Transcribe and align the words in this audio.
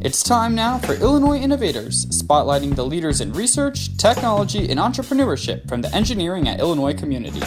It's 0.00 0.22
time 0.22 0.54
now 0.54 0.78
for 0.78 0.94
Illinois 0.94 1.38
Innovators, 1.38 2.06
spotlighting 2.06 2.76
the 2.76 2.86
leaders 2.86 3.20
in 3.20 3.32
research, 3.32 3.96
technology, 3.96 4.70
and 4.70 4.78
entrepreneurship 4.78 5.68
from 5.68 5.82
the 5.82 5.92
engineering 5.94 6.48
at 6.48 6.60
Illinois 6.60 6.94
community. 6.94 7.40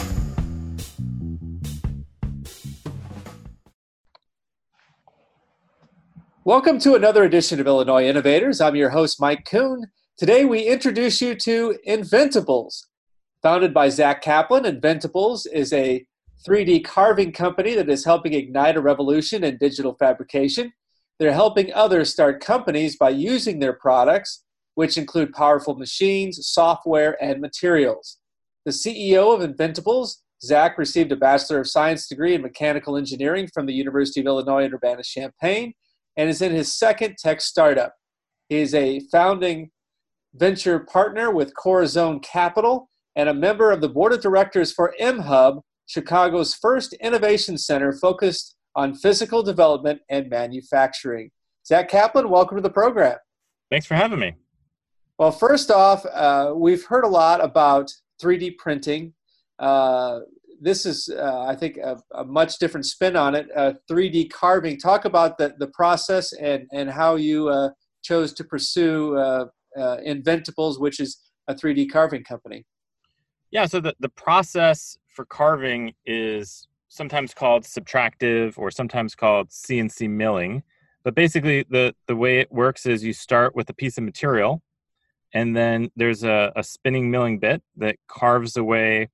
Welcome 6.44 6.78
to 6.80 6.94
another 6.94 7.24
edition 7.24 7.60
of 7.60 7.66
Illinois 7.66 8.06
Innovators. 8.06 8.60
I'm 8.60 8.74
your 8.74 8.90
host, 8.90 9.20
Mike 9.20 9.44
Kuhn. 9.44 9.86
Today 10.18 10.44
we 10.44 10.64
introduce 10.64 11.22
you 11.22 11.34
to 11.36 11.78
Inventables. 11.86 12.86
Founded 13.42 13.72
by 13.72 13.88
Zach 13.88 14.20
Kaplan, 14.20 14.64
Inventables 14.64 15.46
is 15.50 15.72
a 15.72 16.04
3D 16.46 16.84
carving 16.84 17.32
company 17.32 17.74
that 17.74 17.88
is 17.88 18.04
helping 18.04 18.34
ignite 18.34 18.76
a 18.76 18.80
revolution 18.80 19.44
in 19.44 19.58
digital 19.58 19.94
fabrication. 19.94 20.72
They're 21.20 21.32
helping 21.34 21.70
others 21.74 22.10
start 22.10 22.42
companies 22.42 22.96
by 22.96 23.10
using 23.10 23.58
their 23.58 23.74
products, 23.74 24.42
which 24.74 24.96
include 24.96 25.34
powerful 25.34 25.74
machines, 25.74 26.48
software, 26.48 27.22
and 27.22 27.42
materials. 27.42 28.16
The 28.64 28.70
CEO 28.70 29.34
of 29.34 29.42
Inventables, 29.42 30.22
Zach, 30.42 30.78
received 30.78 31.12
a 31.12 31.16
Bachelor 31.16 31.60
of 31.60 31.68
Science 31.68 32.08
degree 32.08 32.34
in 32.34 32.40
Mechanical 32.40 32.96
Engineering 32.96 33.50
from 33.52 33.66
the 33.66 33.74
University 33.74 34.20
of 34.20 34.26
Illinois 34.26 34.64
at 34.64 34.72
Urbana 34.72 35.02
Champaign 35.02 35.74
and 36.16 36.30
is 36.30 36.40
in 36.40 36.52
his 36.52 36.72
second 36.72 37.18
tech 37.18 37.42
startup. 37.42 37.94
He 38.48 38.56
is 38.56 38.74
a 38.74 39.00
founding 39.12 39.70
venture 40.32 40.78
partner 40.78 41.30
with 41.30 41.54
Corazon 41.54 42.20
Capital 42.20 42.88
and 43.14 43.28
a 43.28 43.34
member 43.34 43.70
of 43.72 43.82
the 43.82 43.90
board 43.90 44.14
of 44.14 44.22
directors 44.22 44.72
for 44.72 44.94
MHub, 44.98 45.60
Chicago's 45.84 46.54
first 46.54 46.94
innovation 46.94 47.58
center 47.58 47.92
focused 47.92 48.56
on 48.80 48.94
physical 48.94 49.42
development 49.42 50.00
and 50.08 50.30
manufacturing. 50.30 51.30
Zach 51.66 51.90
Kaplan, 51.90 52.30
welcome 52.30 52.56
to 52.56 52.62
the 52.62 52.70
program. 52.70 53.18
Thanks 53.70 53.84
for 53.84 53.94
having 53.94 54.18
me. 54.18 54.32
Well, 55.18 55.30
first 55.30 55.70
off, 55.70 56.06
uh, 56.06 56.54
we've 56.56 56.84
heard 56.86 57.04
a 57.04 57.08
lot 57.08 57.44
about 57.44 57.92
3D 58.22 58.56
printing. 58.56 59.12
Uh, 59.58 60.20
this 60.62 60.86
is, 60.86 61.10
uh, 61.10 61.44
I 61.46 61.54
think, 61.54 61.76
a, 61.76 62.00
a, 62.14 62.24
much 62.24 62.58
different 62.58 62.86
spin 62.86 63.16
on 63.16 63.34
it. 63.34 63.48
3D 63.90 64.30
carving. 64.30 64.78
Talk 64.78 65.04
about 65.04 65.36
the, 65.36 65.54
the 65.58 65.68
process 65.68 66.32
and, 66.32 66.66
and 66.72 66.88
how 66.90 67.16
you 67.16 67.50
uh, 67.50 67.68
chose 68.02 68.32
to 68.32 68.44
pursue 68.44 69.14
uh, 69.18 69.44
uh, 69.76 69.96
Inventables, 70.06 70.80
which 70.80 71.00
is 71.00 71.18
a 71.48 71.54
3D 71.54 71.92
carving 71.92 72.24
company. 72.24 72.64
Yeah, 73.50 73.66
so 73.66 73.78
the, 73.80 73.94
the 74.00 74.08
process 74.08 74.96
for 75.08 75.26
carving 75.26 75.92
is 76.06 76.66
sometimes 76.90 77.32
called 77.32 77.62
subtractive 77.62 78.58
or 78.58 78.70
sometimes 78.70 79.14
called 79.14 79.48
CNC 79.48 80.10
milling. 80.10 80.62
But 81.02 81.14
basically, 81.14 81.64
the, 81.70 81.94
the 82.06 82.16
way 82.16 82.40
it 82.40 82.52
works 82.52 82.84
is 82.84 83.02
you 83.02 83.14
start 83.14 83.54
with 83.56 83.70
a 83.70 83.72
piece 83.72 83.96
of 83.96 84.04
material, 84.04 84.60
and 85.32 85.56
then 85.56 85.90
there's 85.96 86.24
a, 86.24 86.52
a 86.56 86.62
spinning 86.62 87.10
milling 87.10 87.38
bit 87.38 87.62
that 87.76 87.96
carves 88.08 88.56
away 88.56 89.08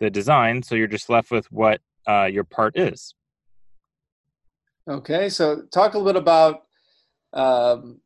the 0.00 0.10
design. 0.10 0.62
So 0.62 0.74
you're 0.74 0.88
just 0.88 1.08
left 1.08 1.30
with 1.30 1.46
what 1.52 1.80
uh, 2.08 2.24
your 2.24 2.44
part 2.44 2.76
is. 2.76 3.14
Okay, 4.88 5.28
so 5.28 5.62
talk 5.72 5.94
a 5.94 5.98
little 5.98 6.14
bit 6.14 6.22
about 6.22 6.62
um, 7.34 8.00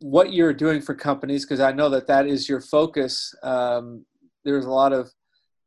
what 0.00 0.32
you're 0.32 0.52
doing 0.52 0.82
for 0.82 0.94
companies, 0.94 1.44
because 1.44 1.60
I 1.60 1.72
know 1.72 1.88
that 1.88 2.06
that 2.08 2.26
is 2.26 2.48
your 2.48 2.60
focus. 2.60 3.34
Um, 3.42 4.04
there's 4.44 4.66
a 4.66 4.70
lot 4.70 4.92
of 4.92 5.10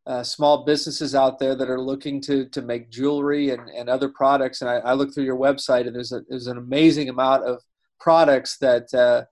uh, 0.08 0.24
small 0.24 0.66
businesses 0.66 1.14
out 1.14 1.40
there 1.40 1.56
that 1.56 1.70
are 1.70 1.82
looking 1.82 2.22
to 2.22 2.46
to 2.50 2.62
make 2.62 2.90
jewelry 2.90 3.52
and, 3.52 3.70
and 3.70 3.90
other 3.90 4.10
products. 4.10 4.62
And 4.62 4.70
I, 4.70 4.78
I 4.78 4.94
look 4.94 5.14
through 5.14 5.26
your 5.26 5.38
website, 5.38 5.88
and 5.88 5.96
there's 5.96 6.12
a 6.12 6.22
there's 6.28 6.48
an 6.48 6.58
amazing 6.58 7.10
amount 7.10 7.44
of 7.44 7.62
products 8.00 8.58
that 8.58 8.92
uh, 8.94 9.24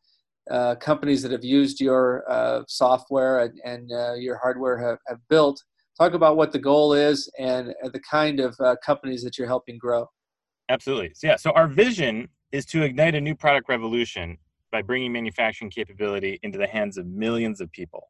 uh, 0.53 0.75
companies 0.75 1.21
that 1.23 1.31
have 1.31 1.43
used 1.43 1.81
your 1.81 2.23
uh, 2.29 2.63
software 2.67 3.39
and, 3.39 3.59
and 3.65 3.91
uh, 3.91 4.13
your 4.13 4.37
hardware 4.37 4.77
have, 4.77 4.99
have 5.07 5.19
built. 5.29 5.63
Talk 5.99 6.13
about 6.13 6.37
what 6.37 6.51
the 6.51 6.59
goal 6.59 6.93
is 6.93 7.29
and 7.37 7.73
the 7.91 7.99
kind 7.99 8.39
of 8.39 8.57
companies 8.85 9.21
that 9.23 9.37
you're 9.37 9.47
helping 9.47 9.77
grow. 9.77 10.07
Absolutely. 10.69 11.11
Yeah. 11.21 11.35
So 11.35 11.51
our 11.51 11.67
vision 11.67 12.29
is 12.51 12.65
to 12.67 12.83
ignite 12.83 13.15
a 13.15 13.21
new 13.21 13.35
product 13.35 13.67
revolution 13.67 14.37
by 14.71 14.81
bringing 14.81 15.11
manufacturing 15.11 15.71
capability 15.71 16.39
into 16.43 16.57
the 16.57 16.67
hands 16.67 16.97
of 16.97 17.05
millions 17.05 17.59
of 17.59 17.71
people. 17.71 18.07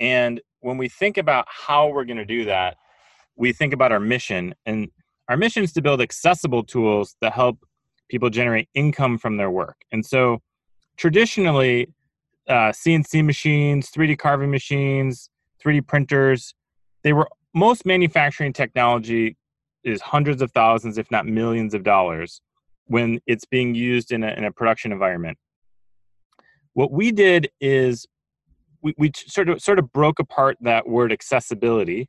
And 0.00 0.40
when 0.60 0.78
we 0.78 0.88
think 0.88 1.16
about 1.18 1.46
how 1.48 1.88
we're 1.88 2.04
going 2.04 2.16
to 2.18 2.24
do 2.24 2.44
that, 2.46 2.76
we 3.36 3.52
think 3.52 3.72
about 3.72 3.92
our 3.92 4.00
mission. 4.00 4.54
And 4.64 4.88
our 5.28 5.36
mission 5.36 5.62
is 5.62 5.72
to 5.74 5.82
build 5.82 6.00
accessible 6.00 6.64
tools 6.64 7.16
that 7.20 7.32
help 7.32 7.58
people 8.08 8.30
generate 8.30 8.68
income 8.74 9.18
from 9.18 9.36
their 9.36 9.50
work. 9.50 9.76
And 9.92 10.04
so 10.04 10.40
traditionally, 10.96 11.88
uh, 12.48 12.72
CNC 12.72 13.24
machines, 13.24 13.90
3D 13.90 14.18
carving 14.18 14.50
machines, 14.50 15.28
3D 15.64 15.86
printers, 15.86 16.54
they 17.02 17.12
were 17.12 17.28
most 17.54 17.86
manufacturing 17.86 18.52
technology 18.52 19.36
is 19.82 20.00
hundreds 20.00 20.42
of 20.42 20.52
thousands, 20.52 20.98
if 20.98 21.10
not 21.10 21.26
millions 21.26 21.74
of 21.74 21.82
dollars 21.82 22.40
when 22.86 23.20
it's 23.26 23.44
being 23.44 23.74
used 23.74 24.12
in 24.12 24.22
a, 24.22 24.28
in 24.32 24.44
a 24.44 24.52
production 24.52 24.92
environment. 24.92 25.38
What 26.74 26.92
we 26.92 27.10
did 27.10 27.50
is 27.60 28.06
we, 28.82 28.94
we 28.98 29.10
sort 29.14 29.48
of 29.48 29.60
sort 29.60 29.78
of 29.78 29.92
broke 29.92 30.18
apart 30.18 30.56
that 30.60 30.88
word 30.88 31.12
accessibility 31.12 32.08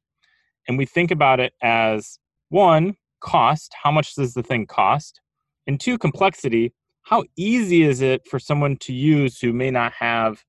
and 0.67 0.77
we 0.77 0.85
think 0.85 1.11
about 1.11 1.39
it 1.39 1.53
as 1.61 2.19
one 2.49 2.95
cost 3.19 3.73
how 3.83 3.91
much 3.91 4.15
does 4.15 4.33
the 4.33 4.43
thing 4.43 4.65
cost? 4.65 5.21
And 5.65 5.79
two 5.79 5.97
complexity 5.97 6.73
how 7.03 7.23
easy 7.37 7.83
is 7.83 8.01
it 8.01 8.27
for 8.27 8.37
someone 8.37 8.75
to 8.75 8.91
use 8.91 9.39
who 9.39 9.53
may 9.53 9.71
not 9.71 9.93
have 9.93 10.43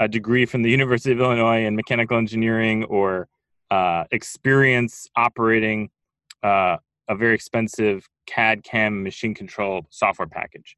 a 0.00 0.08
degree 0.08 0.44
from 0.46 0.62
the 0.62 0.70
university 0.70 1.12
of 1.12 1.20
illinois 1.20 1.64
in 1.64 1.76
mechanical 1.76 2.18
engineering 2.18 2.82
or 2.84 3.28
uh, 3.70 4.02
experience 4.10 5.08
operating 5.14 5.90
uh, 6.42 6.76
a 7.08 7.14
very 7.14 7.36
expensive 7.36 8.08
cad 8.26 8.64
cam 8.64 9.04
machine 9.04 9.32
control 9.32 9.86
software 9.90 10.26
package? 10.26 10.76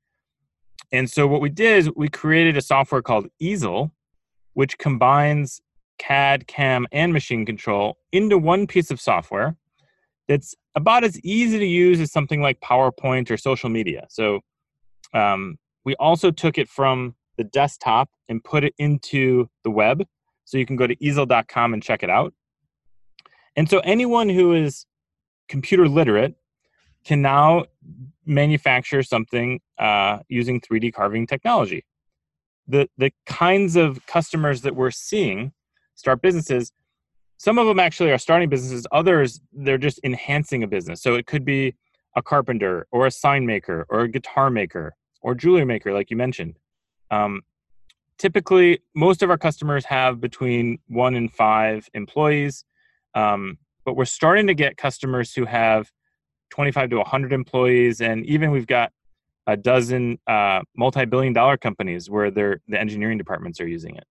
And 0.92 1.10
so 1.10 1.26
what 1.26 1.40
we 1.40 1.48
did 1.48 1.78
is 1.78 1.90
we 1.96 2.08
created 2.08 2.58
a 2.58 2.62
software 2.62 3.00
called 3.00 3.28
easel 3.40 3.92
which 4.54 4.78
combines 4.78 5.60
CAD, 5.98 6.46
CAM, 6.46 6.86
and 6.92 7.12
machine 7.12 7.44
control 7.46 7.98
into 8.12 8.38
one 8.38 8.66
piece 8.66 8.90
of 8.90 9.00
software 9.00 9.56
that's 10.28 10.54
about 10.74 11.04
as 11.04 11.20
easy 11.20 11.58
to 11.58 11.66
use 11.66 12.00
as 12.00 12.10
something 12.10 12.40
like 12.40 12.60
PowerPoint 12.60 13.30
or 13.30 13.36
social 13.36 13.68
media. 13.68 14.06
So 14.08 14.40
um, 15.12 15.56
we 15.84 15.94
also 15.96 16.30
took 16.30 16.58
it 16.58 16.68
from 16.68 17.14
the 17.36 17.44
desktop 17.44 18.08
and 18.28 18.42
put 18.42 18.64
it 18.64 18.74
into 18.78 19.48
the 19.62 19.70
web. 19.70 20.04
So 20.44 20.58
you 20.58 20.66
can 20.66 20.76
go 20.76 20.86
to 20.86 20.96
easel.com 21.04 21.74
and 21.74 21.82
check 21.82 22.02
it 22.02 22.10
out. 22.10 22.32
And 23.56 23.68
so 23.68 23.78
anyone 23.80 24.28
who 24.28 24.52
is 24.52 24.86
computer 25.48 25.88
literate 25.88 26.34
can 27.04 27.22
now 27.22 27.66
manufacture 28.24 29.02
something 29.02 29.60
uh, 29.78 30.18
using 30.28 30.60
3D 30.60 30.92
carving 30.92 31.26
technology 31.26 31.84
the 32.66 32.88
the 32.96 33.12
kinds 33.26 33.76
of 33.76 34.04
customers 34.06 34.62
that 34.62 34.74
we're 34.74 34.90
seeing 34.90 35.52
start 35.94 36.22
businesses 36.22 36.72
some 37.38 37.58
of 37.58 37.66
them 37.66 37.78
actually 37.78 38.10
are 38.10 38.18
starting 38.18 38.48
businesses 38.48 38.86
others 38.92 39.40
they're 39.52 39.78
just 39.78 40.00
enhancing 40.04 40.62
a 40.62 40.66
business. 40.66 41.02
So 41.02 41.14
it 41.14 41.26
could 41.26 41.44
be 41.44 41.74
a 42.16 42.22
carpenter 42.22 42.86
or 42.90 43.06
a 43.06 43.10
sign 43.10 43.44
maker 43.44 43.86
or 43.88 44.00
a 44.00 44.08
guitar 44.08 44.50
maker 44.50 44.94
or 45.20 45.34
jewelry 45.34 45.64
maker 45.64 45.92
like 45.92 46.10
you 46.10 46.16
mentioned. 46.16 46.58
Um, 47.10 47.42
typically 48.18 48.80
most 48.94 49.22
of 49.22 49.30
our 49.30 49.38
customers 49.38 49.84
have 49.84 50.20
between 50.20 50.78
one 50.86 51.14
and 51.14 51.30
five 51.32 51.88
employees 51.94 52.64
um, 53.14 53.58
but 53.84 53.94
we're 53.94 54.04
starting 54.04 54.46
to 54.46 54.54
get 54.54 54.76
customers 54.76 55.34
who 55.34 55.44
have 55.44 55.90
25 56.50 56.90
to 56.90 56.96
100 56.96 57.32
employees 57.32 58.00
and 58.00 58.24
even 58.24 58.50
we've 58.50 58.66
got 58.66 58.92
a 59.46 59.56
dozen 59.56 60.18
uh, 60.26 60.60
multi-billion 60.76 61.32
dollar 61.32 61.56
companies 61.56 62.08
where 62.08 62.30
their 62.30 62.60
the 62.68 62.80
engineering 62.80 63.18
departments 63.18 63.60
are 63.60 63.66
using 63.66 63.96
it. 63.96 64.04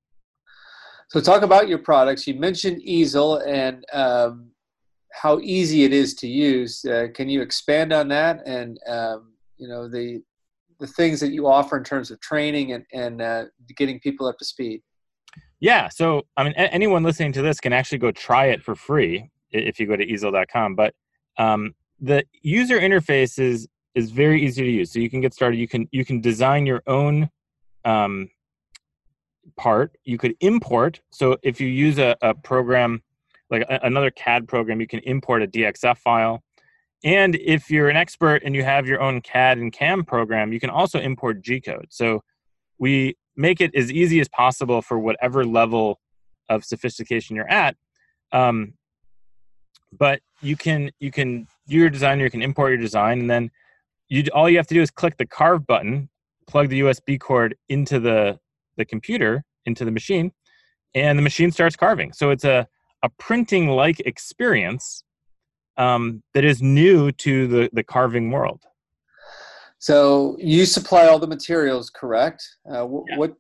So 1.09 1.21
talk 1.21 1.43
about 1.43 1.67
your 1.67 1.79
products. 1.79 2.25
You 2.25 2.35
mentioned 2.35 2.81
easel 2.81 3.37
and 3.37 3.85
um, 3.93 4.51
how 5.11 5.39
easy 5.39 5.83
it 5.83 5.93
is 5.93 6.15
to 6.15 6.27
use. 6.27 6.83
Uh, 6.85 7.07
can 7.13 7.29
you 7.29 7.41
expand 7.41 7.93
on 7.93 8.07
that 8.09 8.41
and 8.45 8.79
um, 8.87 9.33
you 9.57 9.67
know 9.67 9.87
the 9.87 10.21
the 10.79 10.87
things 10.87 11.19
that 11.19 11.31
you 11.31 11.47
offer 11.47 11.77
in 11.77 11.83
terms 11.83 12.11
of 12.11 12.19
training 12.19 12.73
and, 12.73 12.85
and 12.91 13.21
uh, 13.21 13.45
getting 13.77 13.99
people 13.99 14.27
up 14.27 14.37
to 14.39 14.45
speed? 14.45 14.81
Yeah 15.59 15.87
so 15.87 16.23
i 16.35 16.43
mean 16.43 16.53
a- 16.57 16.73
anyone 16.73 17.03
listening 17.03 17.31
to 17.33 17.41
this 17.41 17.61
can 17.61 17.71
actually 17.71 17.97
go 17.97 18.11
try 18.11 18.47
it 18.47 18.61
for 18.61 18.75
free 18.75 19.31
if 19.51 19.79
you 19.79 19.87
go 19.87 19.95
to 19.95 20.03
easel.com 20.03 20.75
but 20.75 20.93
um, 21.37 21.73
the 22.01 22.25
user 22.41 22.79
interface 22.79 23.39
is 23.39 23.67
is 23.95 24.11
very 24.11 24.43
easy 24.43 24.63
to 24.63 24.69
use. 24.69 24.91
So 24.91 24.99
you 24.99 25.09
can 25.09 25.21
get 25.21 25.33
started. 25.33 25.57
You 25.57 25.67
can 25.67 25.87
you 25.91 26.05
can 26.05 26.21
design 26.21 26.65
your 26.65 26.81
own 26.87 27.29
um, 27.85 28.29
part. 29.57 29.95
You 30.03 30.17
could 30.17 30.35
import. 30.39 31.01
So 31.11 31.37
if 31.43 31.59
you 31.61 31.67
use 31.67 31.99
a, 31.99 32.15
a 32.21 32.33
program 32.33 33.01
like 33.49 33.63
a, 33.69 33.79
another 33.83 34.09
CAD 34.11 34.47
program, 34.47 34.81
you 34.81 34.87
can 34.87 34.99
import 34.99 35.43
a 35.43 35.47
DXF 35.47 35.97
file, 35.97 36.43
and 37.03 37.35
if 37.35 37.69
you're 37.69 37.89
an 37.89 37.97
expert 37.97 38.43
and 38.45 38.55
you 38.55 38.63
have 38.63 38.87
your 38.87 39.01
own 39.01 39.21
CAD 39.21 39.57
and 39.57 39.71
CAM 39.73 40.05
program, 40.05 40.53
you 40.53 40.59
can 40.59 40.69
also 40.69 40.99
import 40.99 41.41
G 41.41 41.59
code. 41.59 41.87
So 41.89 42.23
we 42.79 43.17
make 43.35 43.61
it 43.61 43.75
as 43.75 43.91
easy 43.91 44.19
as 44.19 44.29
possible 44.29 44.81
for 44.81 44.97
whatever 44.97 45.45
level 45.45 45.99
of 46.49 46.63
sophistication 46.63 47.35
you're 47.35 47.49
at. 47.49 47.75
Um, 48.31 48.73
but 49.91 50.21
you 50.41 50.55
can 50.55 50.91
you 50.99 51.11
can 51.11 51.47
do 51.67 51.77
your 51.77 51.89
design, 51.89 52.19
you 52.19 52.29
can 52.29 52.41
import 52.41 52.71
your 52.71 52.81
design, 52.81 53.19
and 53.19 53.29
then 53.29 53.51
you 54.09 54.23
all 54.33 54.49
you 54.49 54.57
have 54.57 54.67
to 54.67 54.73
do 54.73 54.81
is 54.81 54.91
click 54.91 55.17
the 55.17 55.25
carve 55.25 55.65
button, 55.65 56.09
plug 56.47 56.69
the 56.69 56.81
USB 56.81 57.19
cord 57.19 57.55
into 57.69 57.99
the 57.99 58.39
the 58.77 58.85
computer 58.85 59.43
into 59.65 59.85
the 59.85 59.91
machine, 59.91 60.31
and 60.93 61.17
the 61.17 61.23
machine 61.23 61.51
starts 61.51 61.75
carving. 61.75 62.13
So 62.13 62.29
it's 62.29 62.45
a 62.45 62.67
a 63.03 63.09
printing 63.09 63.69
like 63.69 63.99
experience 64.01 65.03
um, 65.77 66.23
that 66.33 66.43
is 66.43 66.61
new 66.61 67.11
to 67.11 67.47
the 67.47 67.69
the 67.73 67.83
carving 67.83 68.31
world. 68.31 68.61
So 69.79 70.37
you 70.39 70.65
supply 70.65 71.07
all 71.07 71.19
the 71.19 71.27
materials, 71.27 71.89
correct? 71.89 72.47
Uh, 72.69 72.87
yeah. 73.09 73.17
What 73.17 73.33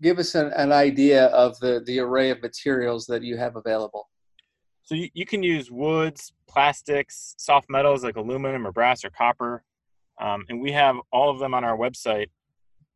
give 0.00 0.18
us 0.18 0.34
an, 0.34 0.52
an, 0.56 0.72
idea 0.72 1.26
of 1.26 1.58
the 1.58 1.82
the 1.86 1.98
array 1.98 2.30
of 2.30 2.40
materials 2.40 3.06
that 3.06 3.22
you 3.22 3.36
have 3.36 3.56
available? 3.56 4.08
So 4.82 4.94
you, 4.94 5.10
you 5.14 5.26
can 5.26 5.42
use 5.42 5.70
woods, 5.70 6.32
plastics, 6.48 7.34
soft 7.36 7.68
metals 7.68 8.04
like 8.04 8.16
aluminum 8.16 8.66
or 8.66 8.72
brass 8.72 9.04
or 9.04 9.10
copper, 9.10 9.64
um, 10.20 10.44
and 10.48 10.60
we 10.60 10.72
have 10.72 10.96
all 11.12 11.30
of 11.30 11.38
them 11.38 11.54
on 11.54 11.64
our 11.64 11.76
website. 11.76 12.26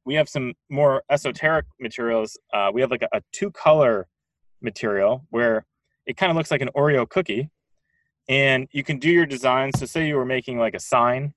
We 0.05 0.15
have 0.15 0.29
some 0.29 0.55
more 0.71 1.03
esoteric 1.11 1.67
materials. 1.79 2.39
Uh, 2.53 2.71
we 2.73 2.81
have 2.81 2.91
like 2.91 3.03
a, 3.03 3.09
a 3.13 3.23
two 3.33 3.51
color 3.51 4.09
material 4.63 5.27
where 5.31 5.67
it 6.07 6.17
kind 6.17 6.31
of 6.31 6.37
looks 6.37 6.51
like 6.51 6.63
an 6.63 6.71
Oreo 6.77 7.09
cookie, 7.09 7.51
and 8.29 8.69
you 8.73 8.83
can 8.83 8.99
do 8.99 9.11
your 9.11 9.27
design. 9.27 9.73
So 9.77 9.87
say 9.87 10.07
you 10.07 10.17
were 10.17 10.25
making 10.25 10.59
like 10.59 10.75
a 10.75 10.81
sign, 10.81 11.35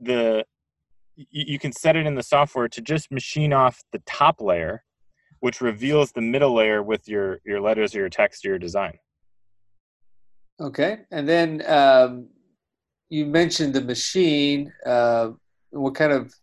the 0.00 0.44
you, 1.16 1.26
you 1.30 1.58
can 1.58 1.72
set 1.72 1.96
it 1.96 2.06
in 2.06 2.14
the 2.14 2.22
software 2.22 2.68
to 2.68 2.80
just 2.80 3.12
machine 3.12 3.52
off 3.52 3.82
the 3.92 4.02
top 4.06 4.40
layer, 4.40 4.84
which 5.40 5.60
reveals 5.60 6.12
the 6.12 6.20
middle 6.20 6.54
layer 6.54 6.82
with 6.82 7.06
your 7.08 7.40
your 7.44 7.60
letters 7.60 7.94
or 7.94 7.98
your 7.98 8.08
text 8.08 8.44
or 8.44 8.48
your 8.48 8.58
design. 8.58 8.98
Okay, 10.60 11.00
and 11.10 11.28
then 11.28 11.62
um, 11.66 12.28
you 13.10 13.26
mentioned 13.26 13.74
the 13.74 13.80
machine. 13.80 14.72
Uh, 14.84 15.30
what 15.70 15.94
kind 15.94 16.12
of 16.12 16.34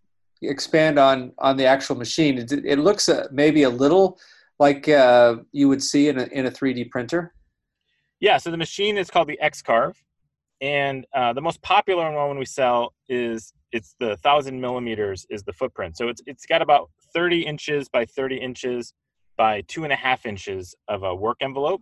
expand 0.41 0.99
on 0.99 1.31
on 1.37 1.57
the 1.57 1.65
actual 1.65 1.95
machine? 1.95 2.37
It, 2.37 2.51
it 2.51 2.79
looks 2.79 3.09
uh, 3.09 3.27
maybe 3.31 3.63
a 3.63 3.69
little 3.69 4.19
like 4.59 4.87
uh, 4.87 5.37
you 5.51 5.67
would 5.69 5.83
see 5.83 6.09
in 6.09 6.19
a 6.19 6.23
in 6.25 6.45
a 6.45 6.51
3D 6.51 6.89
printer. 6.89 7.33
Yeah, 8.19 8.37
so 8.37 8.51
the 8.51 8.57
machine 8.57 8.97
is 8.97 9.09
called 9.09 9.27
the 9.27 9.39
X-Carve, 9.41 9.99
and 10.61 11.07
uh, 11.15 11.33
the 11.33 11.41
most 11.41 11.59
popular 11.63 12.11
one 12.11 12.37
we 12.37 12.45
sell 12.45 12.93
is 13.09 13.51
it's 13.71 13.95
the 13.99 14.15
thousand 14.17 14.61
millimeters 14.61 15.25
is 15.29 15.43
the 15.43 15.53
footprint. 15.53 15.97
So 15.97 16.07
it's 16.07 16.21
it's 16.25 16.45
got 16.45 16.61
about 16.61 16.91
30 17.13 17.41
inches 17.41 17.89
by 17.89 18.05
30 18.05 18.37
inches 18.37 18.93
by 19.37 19.61
two 19.61 19.83
and 19.83 19.91
a 19.91 19.95
half 19.95 20.25
inches 20.25 20.75
of 20.87 21.03
a 21.03 21.15
work 21.15 21.37
envelope, 21.41 21.81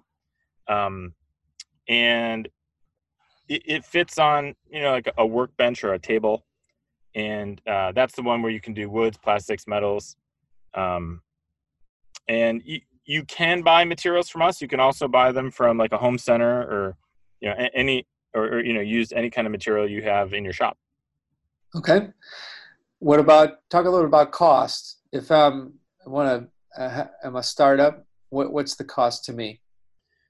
um, 0.67 1.13
and 1.89 2.47
it, 3.49 3.63
it, 3.65 3.85
fits 3.85 4.17
on 4.17 4.55
you 4.71 4.81
know 4.81 4.91
like 4.91 5.11
a 5.17 5.25
workbench 5.25 5.83
or 5.83 5.93
a 5.93 5.99
table, 5.99 6.45
and 7.15 7.61
uh, 7.67 7.91
that's 7.91 8.15
the 8.15 8.21
one 8.21 8.41
where 8.41 8.51
you 8.51 8.61
can 8.61 8.73
do 8.73 8.89
woods, 8.89 9.17
plastics, 9.17 9.67
metals, 9.67 10.15
um, 10.75 11.21
and 12.27 12.61
you, 12.63 12.79
you 13.05 13.23
can 13.25 13.61
buy 13.61 13.83
materials 13.83 14.29
from 14.29 14.43
us. 14.43 14.61
You 14.61 14.67
can 14.67 14.79
also 14.79 15.07
buy 15.07 15.31
them 15.31 15.51
from 15.51 15.77
like 15.77 15.91
a 15.91 15.97
home 15.97 16.17
center 16.17 16.61
or 16.61 16.97
you 17.41 17.49
know 17.49 17.55
any 17.73 18.05
or, 18.33 18.43
or 18.45 18.63
you 18.63 18.73
know 18.73 18.81
use 18.81 19.11
any 19.11 19.29
kind 19.29 19.47
of 19.47 19.51
material 19.51 19.89
you 19.89 20.03
have 20.03 20.33
in 20.33 20.43
your 20.43 20.53
shop. 20.53 20.77
Okay. 21.75 22.09
What 22.99 23.19
about 23.19 23.69
talk 23.69 23.85
a 23.85 23.89
little 23.89 24.07
about 24.07 24.31
cost? 24.31 24.97
If 25.11 25.31
um, 25.31 25.73
I 26.05 26.09
want 26.09 26.49
to, 26.75 26.81
uh, 26.81 27.07
I'm 27.23 27.35
a 27.35 27.43
startup. 27.43 28.05
What, 28.29 28.51
what's 28.51 28.75
the 28.75 28.83
cost 28.83 29.25
to 29.25 29.33
me? 29.33 29.61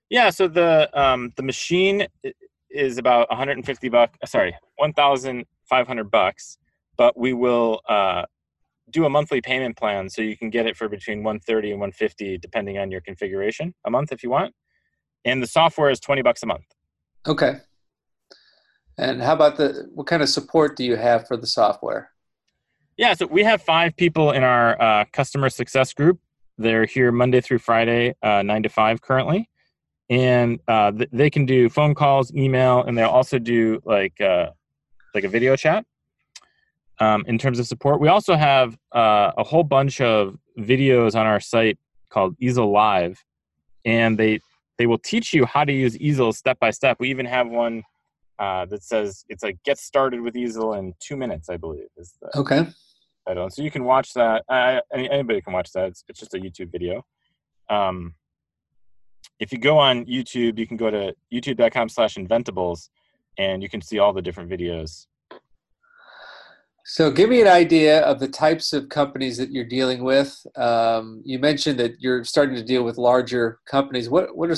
Yeah, 0.09 0.29
so 0.29 0.47
the 0.47 0.89
um, 0.99 1.33
the 1.35 1.43
machine 1.43 2.07
is 2.69 2.97
about 2.97 3.29
150 3.29 3.89
bucks. 3.89 4.17
Sorry, 4.25 4.55
1,500 4.77 6.11
bucks. 6.11 6.57
But 6.97 7.17
we 7.17 7.33
will 7.33 7.81
uh, 7.87 8.23
do 8.89 9.05
a 9.05 9.09
monthly 9.09 9.41
payment 9.41 9.77
plan, 9.77 10.09
so 10.09 10.21
you 10.21 10.35
can 10.35 10.49
get 10.49 10.65
it 10.65 10.75
for 10.75 10.89
between 10.89 11.23
130 11.23 11.71
and 11.71 11.79
150, 11.79 12.37
depending 12.39 12.77
on 12.77 12.91
your 12.91 13.01
configuration, 13.01 13.73
a 13.85 13.89
month 13.89 14.11
if 14.11 14.23
you 14.23 14.29
want. 14.29 14.53
And 15.25 15.41
the 15.41 15.47
software 15.47 15.89
is 15.89 15.99
20 15.99 16.21
bucks 16.21 16.43
a 16.43 16.45
month. 16.45 16.65
Okay. 17.27 17.59
And 18.97 19.21
how 19.21 19.33
about 19.33 19.55
the 19.55 19.89
what 19.93 20.07
kind 20.07 20.21
of 20.21 20.27
support 20.27 20.75
do 20.75 20.83
you 20.83 20.97
have 20.97 21.27
for 21.27 21.37
the 21.37 21.47
software? 21.47 22.11
Yeah, 22.97 23.13
so 23.13 23.27
we 23.27 23.43
have 23.45 23.61
five 23.61 23.95
people 23.95 24.31
in 24.31 24.43
our 24.43 24.81
uh, 24.81 25.05
customer 25.13 25.49
success 25.49 25.93
group. 25.93 26.19
They're 26.57 26.85
here 26.85 27.13
Monday 27.13 27.39
through 27.39 27.59
Friday, 27.59 28.13
uh, 28.21 28.41
nine 28.41 28.61
to 28.63 28.69
five 28.69 29.01
currently, 29.01 29.49
and 30.09 30.59
uh, 30.67 30.91
th- 30.91 31.09
they 31.11 31.29
can 31.29 31.45
do 31.45 31.69
phone 31.69 31.93
calls, 31.93 32.33
email, 32.33 32.83
and 32.83 32.97
they'll 32.97 33.09
also 33.09 33.39
do 33.39 33.81
like 33.85 34.19
uh, 34.21 34.47
like 35.13 35.23
a 35.23 35.29
video 35.29 35.55
chat. 35.55 35.85
Um, 36.99 37.23
in 37.27 37.37
terms 37.37 37.59
of 37.59 37.67
support, 37.67 38.01
we 38.01 38.09
also 38.09 38.35
have 38.35 38.77
uh, 38.93 39.31
a 39.37 39.43
whole 39.43 39.63
bunch 39.63 40.01
of 40.01 40.37
videos 40.57 41.15
on 41.15 41.25
our 41.25 41.39
site 41.39 41.79
called 42.09 42.35
Easel 42.39 42.71
Live, 42.71 43.23
and 43.85 44.17
they 44.17 44.39
they 44.77 44.87
will 44.87 44.97
teach 44.97 45.33
you 45.33 45.45
how 45.45 45.63
to 45.63 45.71
use 45.71 45.97
Easel 45.97 46.33
step 46.33 46.59
by 46.59 46.71
step. 46.71 46.97
We 46.99 47.09
even 47.09 47.25
have 47.25 47.47
one 47.47 47.83
uh, 48.39 48.65
that 48.65 48.83
says 48.83 49.25
it's 49.29 49.43
like 49.43 49.61
get 49.63 49.77
started 49.77 50.21
with 50.21 50.35
easel 50.37 50.73
in 50.75 50.93
two 51.01 51.17
minutes 51.17 51.49
i 51.49 51.57
believe 51.57 51.87
is 51.97 52.13
the 52.21 52.39
okay. 52.39 52.65
title. 53.27 53.49
So 53.49 53.61
you 53.61 53.69
can 53.69 53.83
watch 53.83 54.13
that. 54.13 54.43
Anybody 54.93 55.41
can 55.41 55.51
watch 55.51 55.73
that. 55.73 55.89
It's, 55.89 56.03
it's 56.07 56.19
just 56.19 56.33
a 56.33 56.37
youtube 56.37 56.71
video. 56.71 57.05
Um, 57.69 58.15
if 59.39 59.51
you 59.51 59.57
go 59.57 59.77
on 59.77 60.05
youtube 60.05 60.57
you 60.57 60.67
can 60.67 60.77
go 60.77 60.89
to 60.89 61.13
youtube.com 61.33 61.89
slash 61.89 62.15
inventables 62.15 62.89
and 63.37 63.63
you 63.63 63.69
can 63.69 63.81
see 63.81 63.99
all 63.99 64.13
the 64.13 64.21
different 64.21 64.49
videos 64.49 65.07
so 66.85 67.11
give 67.11 67.29
me 67.29 67.39
an 67.39 67.47
idea 67.47 68.01
of 68.01 68.19
the 68.19 68.27
types 68.27 68.73
of 68.73 68.89
companies 68.89 69.37
that 69.37 69.51
you're 69.51 69.65
dealing 69.65 70.03
with 70.03 70.45
um, 70.55 71.21
you 71.25 71.39
mentioned 71.39 71.79
that 71.79 71.99
you're 71.99 72.23
starting 72.23 72.55
to 72.55 72.63
deal 72.63 72.83
with 72.83 72.97
larger 72.97 73.59
companies 73.65 74.09
what 74.09 74.35
what 74.35 74.49
are 74.49 74.55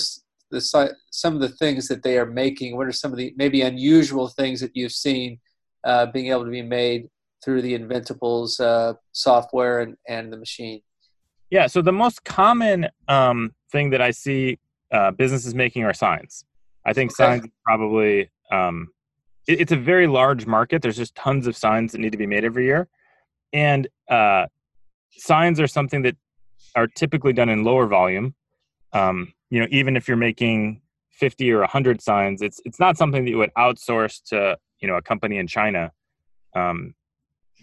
the 0.52 0.96
some 1.10 1.34
of 1.34 1.42
the 1.42 1.50
things 1.50 1.88
that 1.88 2.04
they 2.04 2.18
are 2.18 2.26
making? 2.26 2.78
What 2.78 2.88
are 2.88 2.92
some 2.92 3.12
of 3.12 3.18
the 3.18 3.34
maybe 3.38 3.62
unusual 3.62 4.28
things 4.28 4.60
that 4.62 4.72
you've 4.76 4.92
seen 4.92 5.40
uh, 5.84 6.06
being 6.08 6.28
able 6.28 6.46
to 6.46 6.52
be 6.52 6.62
made 6.62 7.08
through 7.44 7.64
the 7.64 7.78
Inventables 7.78 8.60
uh, 8.60 8.94
software 9.14 9.80
and, 9.80 9.96
and 10.08 10.32
the 10.32 10.38
machine? 10.38 10.82
Yeah, 11.50 11.68
so 11.68 11.82
the 11.82 11.92
most 11.92 12.24
common 12.24 12.88
um, 13.08 13.54
thing 13.72 13.90
that 13.90 14.02
I 14.02 14.12
see 14.12 14.60
uh, 14.92 15.12
businesses 15.12 15.56
making 15.56 15.84
are 15.84 15.94
signs. 15.94 16.46
I 16.86 16.94
think 16.94 17.12
okay. 17.12 17.24
signs 17.24 17.48
probably 17.66 18.30
um, 18.52 18.90
it, 19.48 19.62
it's 19.62 19.72
a 19.72 19.78
very 19.78 20.08
large 20.08 20.46
market. 20.46 20.82
There's 20.82 20.98
just 20.98 21.16
tons 21.16 21.48
of 21.48 21.56
signs 21.56 21.92
that 21.92 22.00
need 22.00 22.12
to 22.12 22.18
be 22.18 22.28
made 22.28 22.44
every 22.44 22.66
year, 22.66 22.88
and 23.54 23.88
uh, 24.10 24.48
signs 25.12 25.60
are 25.60 25.68
something 25.68 26.02
that 26.04 26.18
are 26.76 26.88
typically 26.88 27.34
done 27.34 27.50
in 27.50 27.64
lower 27.64 27.88
volume. 27.88 28.36
Um, 28.94 29.34
you 29.52 29.60
know 29.60 29.68
even 29.70 29.96
if 29.96 30.08
you're 30.08 30.18
making 30.18 30.82
50 31.12 31.52
or 31.52 31.60
100 31.60 32.02
signs 32.02 32.42
it's 32.42 32.60
it's 32.66 32.80
not 32.80 32.98
something 32.98 33.24
that 33.26 33.30
you 33.30 33.38
would 33.38 33.54
outsource 33.56 34.24
to 34.30 34.58
you 34.80 34.88
know 34.88 34.96
a 34.96 35.02
company 35.02 35.38
in 35.38 35.46
china 35.46 35.92
um, 36.56 36.96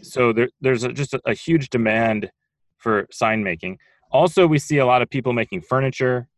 so 0.00 0.32
there, 0.32 0.48
there's 0.62 0.84
a, 0.84 0.92
just 0.92 1.12
a, 1.12 1.20
a, 1.26 1.34
huge 1.34 1.68
demand 1.68 2.30
for 2.78 3.06
sign 3.10 3.42
making 3.42 3.78
also 4.12 4.46
we 4.46 4.58
see 4.58 4.78
a 4.78 4.86
lot 4.86 5.02
of 5.02 5.10
people 5.10 5.32
making 5.32 5.60
furniture 5.60 6.28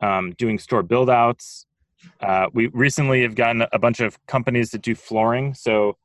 um, 0.00 0.32
doing 0.38 0.58
store 0.58 0.82
build 0.82 1.10
outs 1.10 1.66
uh, 2.20 2.46
we 2.52 2.68
recently 2.68 3.22
have 3.22 3.34
gotten 3.34 3.64
a 3.72 3.78
bunch 3.78 4.00
of 4.00 4.18
companies 4.26 4.70
that 4.70 4.82
do 4.82 4.94
flooring 4.94 5.54
so 5.54 5.96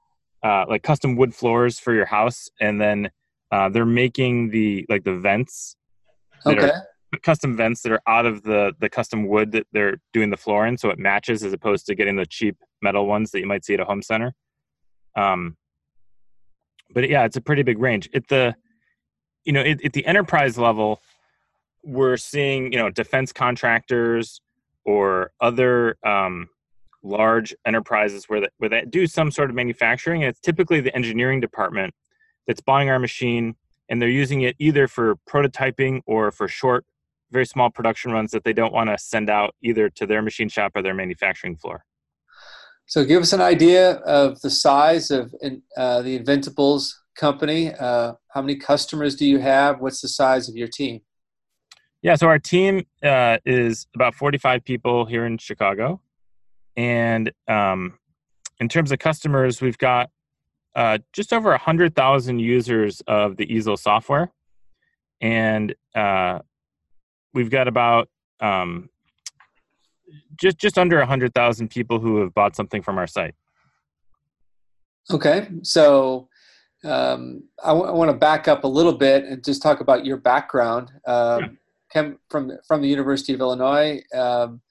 uh, 0.44 0.66
like 0.68 0.84
custom 0.84 1.16
wood 1.16 1.34
floors 1.36 1.80
for 1.80 1.94
your 1.94 2.06
house 2.06 2.50
and 2.60 2.82
then 2.82 3.10
uh, 3.52 3.70
they're 3.70 3.86
making 3.86 4.50
the 4.50 4.86
like 4.90 5.04
the 5.04 5.16
vents 5.16 5.76
okay. 6.46 6.70
Are, 6.70 6.88
custom 7.20 7.56
vents 7.56 7.82
that 7.82 7.92
are 7.92 8.02
out 8.08 8.26
of 8.26 8.44
the 8.44 8.74
the 8.80 8.90
custom 8.90 9.28
wood 9.28 9.52
that 9.52 9.68
they're 9.72 9.98
doing 10.14 10.30
the 10.30 10.38
floor 10.38 10.66
in, 10.66 10.78
so 10.78 10.90
it 10.90 11.00
matches 11.00 11.44
as 11.44 11.54
opposed 11.54 11.86
to 11.88 11.96
getting 11.96 12.16
the 12.16 12.26
cheap 12.26 12.58
metal 12.82 13.06
ones 13.06 13.32
that 13.32 13.40
you 13.40 13.48
might 13.48 13.66
see 13.66 13.74
at 13.74 13.80
a 13.80 13.86
home 13.86 14.02
center. 14.02 14.34
Um, 15.16 15.58
but 16.94 17.10
yeah, 17.10 17.26
it's 17.26 17.38
a 17.38 17.42
pretty 17.42 17.64
big 17.64 17.80
range. 17.80 18.10
At 18.14 18.28
the 18.28 18.56
you 19.44 19.54
know 19.54 19.62
at, 19.62 19.84
at 19.84 19.94
the 19.94 20.06
enterprise 20.06 20.58
level, 20.58 21.02
we're 21.84 22.18
seeing 22.18 22.72
you 22.72 22.78
know 22.78 22.90
defense 22.90 23.32
contractors 23.32 24.42
or 24.86 25.32
other 25.40 25.98
um, 26.06 26.50
large 27.04 27.54
enterprises 27.66 28.26
where 28.26 28.42
that 28.42 28.52
where 28.58 28.70
they 28.70 28.86
do 28.86 29.08
some 29.08 29.32
sort 29.32 29.50
of 29.50 29.56
manufacturing, 29.56 30.24
and 30.24 30.30
it's 30.30 30.40
typically 30.40 30.82
the 30.82 30.96
engineering 30.96 31.40
department 31.40 31.94
that's 32.48 32.62
buying 32.62 32.90
our 32.90 33.00
machine 33.00 33.56
and 33.90 34.02
they're 34.02 34.10
using 34.10 34.42
it 34.42 34.56
either 34.58 34.88
for 34.88 35.18
prototyping 35.30 36.02
or 36.06 36.32
for 36.32 36.48
short 36.48 36.86
very 37.32 37.46
small 37.46 37.70
production 37.70 38.12
runs 38.12 38.32
that 38.32 38.44
they 38.44 38.54
don't 38.54 38.74
want 38.74 38.90
to 38.90 38.98
send 38.98 39.30
out 39.30 39.56
either 39.62 39.90
to 39.90 40.06
their 40.06 40.22
machine 40.22 40.50
shop 40.50 40.74
or 40.76 40.82
their 40.82 40.94
manufacturing 40.94 41.56
floor. 41.56 41.86
So, 42.86 43.06
give 43.06 43.22
us 43.22 43.32
an 43.32 43.42
idea 43.42 43.94
of 44.00 44.42
the 44.42 44.50
size 44.50 45.12
of 45.12 45.34
uh, 45.78 46.02
the 46.02 46.20
Inventables 46.20 46.92
company. 47.16 47.74
Uh, 47.74 48.14
how 48.34 48.42
many 48.42 48.58
customers 48.58 49.16
do 49.16 49.26
you 49.26 49.40
have? 49.40 49.80
What's 49.80 50.02
the 50.02 50.10
size 50.10 50.50
of 50.50 50.56
your 50.56 50.68
team? 50.68 51.02
Yeah, 52.02 52.16
so 52.16 52.28
our 52.28 52.40
team 52.40 52.86
uh, 53.04 53.38
is 53.46 53.88
about 53.94 54.16
45 54.16 54.64
people 54.64 55.06
here 55.06 55.26
in 55.26 55.38
Chicago. 55.38 56.02
And 56.76 57.32
um, 57.48 58.00
in 58.60 58.70
terms 58.70 58.92
of 58.92 58.98
customers, 58.98 59.62
we've 59.62 59.78
got 59.78 60.10
uh, 60.76 60.98
just 61.14 61.32
over 61.32 61.50
100,000 61.50 62.40
users 62.40 63.02
of 63.08 63.38
the 63.38 63.54
Easel 63.54 63.78
software. 63.78 64.32
And 65.20 65.76
uh, 65.94 66.40
we've 67.34 67.52
got 67.52 67.68
about 67.68 68.10
um, 68.40 68.90
just 70.36 70.58
just 70.58 70.80
under 70.80 70.98
100,000 70.98 71.70
people 71.70 72.00
who 72.00 72.22
have 72.22 72.34
bought 72.34 72.56
something 72.56 72.82
from 72.82 72.98
our 72.98 73.06
site. 73.06 73.36
Okay, 75.12 75.48
so 75.62 76.28
um, 76.84 77.44
I, 77.64 77.68
w- 77.70 77.86
I 77.86 77.92
want 77.92 78.10
to 78.10 78.18
back 78.18 78.48
up 78.48 78.64
a 78.64 78.68
little 78.68 78.94
bit 78.94 79.26
and 79.26 79.44
just 79.44 79.62
talk 79.62 79.82
about 79.82 80.06
your 80.06 80.18
background. 80.18 80.92
Um, 81.06 81.60
from 82.30 82.52
from 82.68 82.82
the 82.82 82.88
University 82.88 83.34
of 83.34 83.40
Illinois, 83.40 84.02
um, 84.16 84.62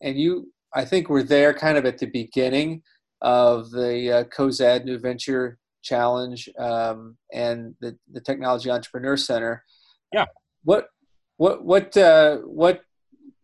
and 0.00 0.18
you, 0.18 0.52
I 0.74 0.84
think, 0.84 1.08
were 1.08 1.22
there 1.22 1.52
kind 1.54 1.76
of 1.78 1.84
at 1.86 1.98
the 1.98 2.06
beginning 2.06 2.82
of 3.22 3.70
the 3.70 4.12
uh, 4.12 4.24
Cozad 4.24 4.84
New 4.84 4.98
Venture 4.98 5.58
Challenge 5.82 6.48
um, 6.58 7.16
and 7.32 7.74
the 7.80 7.96
the 8.12 8.20
Technology 8.20 8.70
Entrepreneur 8.70 9.16
Center. 9.16 9.64
Yeah. 10.12 10.26
What 10.64 10.88
what 11.36 11.64
what 11.64 11.96
uh, 11.96 12.38
what 12.38 12.82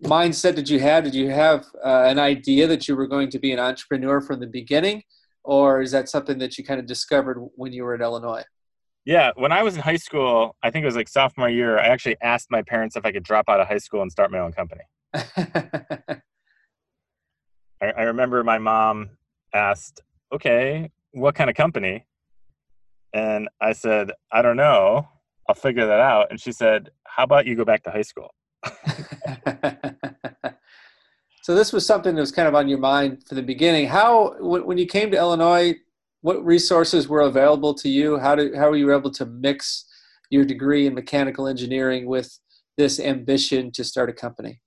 mindset 0.04 0.54
did 0.54 0.68
you 0.68 0.80
have? 0.80 1.04
Did 1.04 1.14
you 1.14 1.30
have 1.30 1.66
uh, 1.84 2.04
an 2.06 2.18
idea 2.18 2.66
that 2.66 2.86
you 2.88 2.96
were 2.96 3.06
going 3.06 3.30
to 3.30 3.38
be 3.38 3.52
an 3.52 3.58
entrepreneur 3.58 4.20
from 4.20 4.40
the 4.40 4.46
beginning, 4.46 5.02
or 5.44 5.80
is 5.80 5.92
that 5.92 6.08
something 6.08 6.38
that 6.38 6.58
you 6.58 6.64
kind 6.64 6.80
of 6.80 6.86
discovered 6.86 7.38
when 7.54 7.72
you 7.72 7.84
were 7.84 7.94
at 7.94 8.00
Illinois? 8.00 8.44
Yeah, 9.06 9.30
when 9.36 9.52
I 9.52 9.62
was 9.62 9.76
in 9.76 9.82
high 9.82 9.96
school, 9.96 10.56
I 10.64 10.70
think 10.70 10.82
it 10.82 10.86
was 10.86 10.96
like 10.96 11.08
sophomore 11.08 11.48
year, 11.48 11.78
I 11.78 11.86
actually 11.86 12.16
asked 12.20 12.50
my 12.50 12.62
parents 12.62 12.96
if 12.96 13.06
I 13.06 13.12
could 13.12 13.22
drop 13.22 13.44
out 13.48 13.60
of 13.60 13.68
high 13.68 13.78
school 13.78 14.02
and 14.02 14.10
start 14.10 14.32
my 14.32 14.40
own 14.40 14.52
company. 14.52 14.82
I, 15.14 16.20
I 17.80 18.02
remember 18.02 18.42
my 18.42 18.58
mom 18.58 19.10
asked, 19.54 20.00
"Okay, 20.32 20.90
what 21.12 21.36
kind 21.36 21.48
of 21.48 21.54
company?" 21.54 22.04
And 23.12 23.48
I 23.60 23.74
said, 23.74 24.10
"I 24.32 24.42
don't 24.42 24.56
know. 24.56 25.08
I'll 25.48 25.54
figure 25.54 25.86
that 25.86 26.00
out." 26.00 26.26
And 26.30 26.40
she 26.40 26.50
said, 26.50 26.90
"How 27.04 27.22
about 27.22 27.46
you 27.46 27.54
go 27.54 27.64
back 27.64 27.84
to 27.84 27.92
high 27.92 28.02
school?" 28.02 28.34
so 31.42 31.54
this 31.54 31.72
was 31.72 31.86
something 31.86 32.16
that 32.16 32.20
was 32.20 32.32
kind 32.32 32.48
of 32.48 32.56
on 32.56 32.66
your 32.66 32.78
mind 32.78 33.22
for 33.28 33.36
the 33.36 33.42
beginning. 33.42 33.86
How, 33.86 34.34
when 34.40 34.78
you 34.78 34.86
came 34.86 35.12
to 35.12 35.16
Illinois, 35.16 35.76
what 36.26 36.44
resources 36.44 37.06
were 37.06 37.20
available 37.20 37.72
to 37.72 37.88
you? 37.88 38.18
How 38.18 38.34
did 38.34 38.56
how 38.56 38.68
were 38.70 38.76
you 38.76 38.92
able 38.92 39.12
to 39.12 39.24
mix 39.24 39.84
your 40.28 40.44
degree 40.44 40.84
in 40.88 40.92
mechanical 40.92 41.46
engineering 41.46 42.06
with 42.06 42.36
this 42.76 42.98
ambition 42.98 43.70
to 43.70 43.84
start 43.84 44.10
a 44.10 44.12
company? 44.12 44.60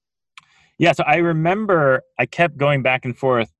Yeah, 0.78 0.94
so 0.94 1.04
I 1.06 1.18
remember 1.18 2.04
I 2.18 2.28
kept 2.28 2.56
going 2.56 2.82
back 2.82 3.04
and 3.04 3.18
forth. 3.18 3.52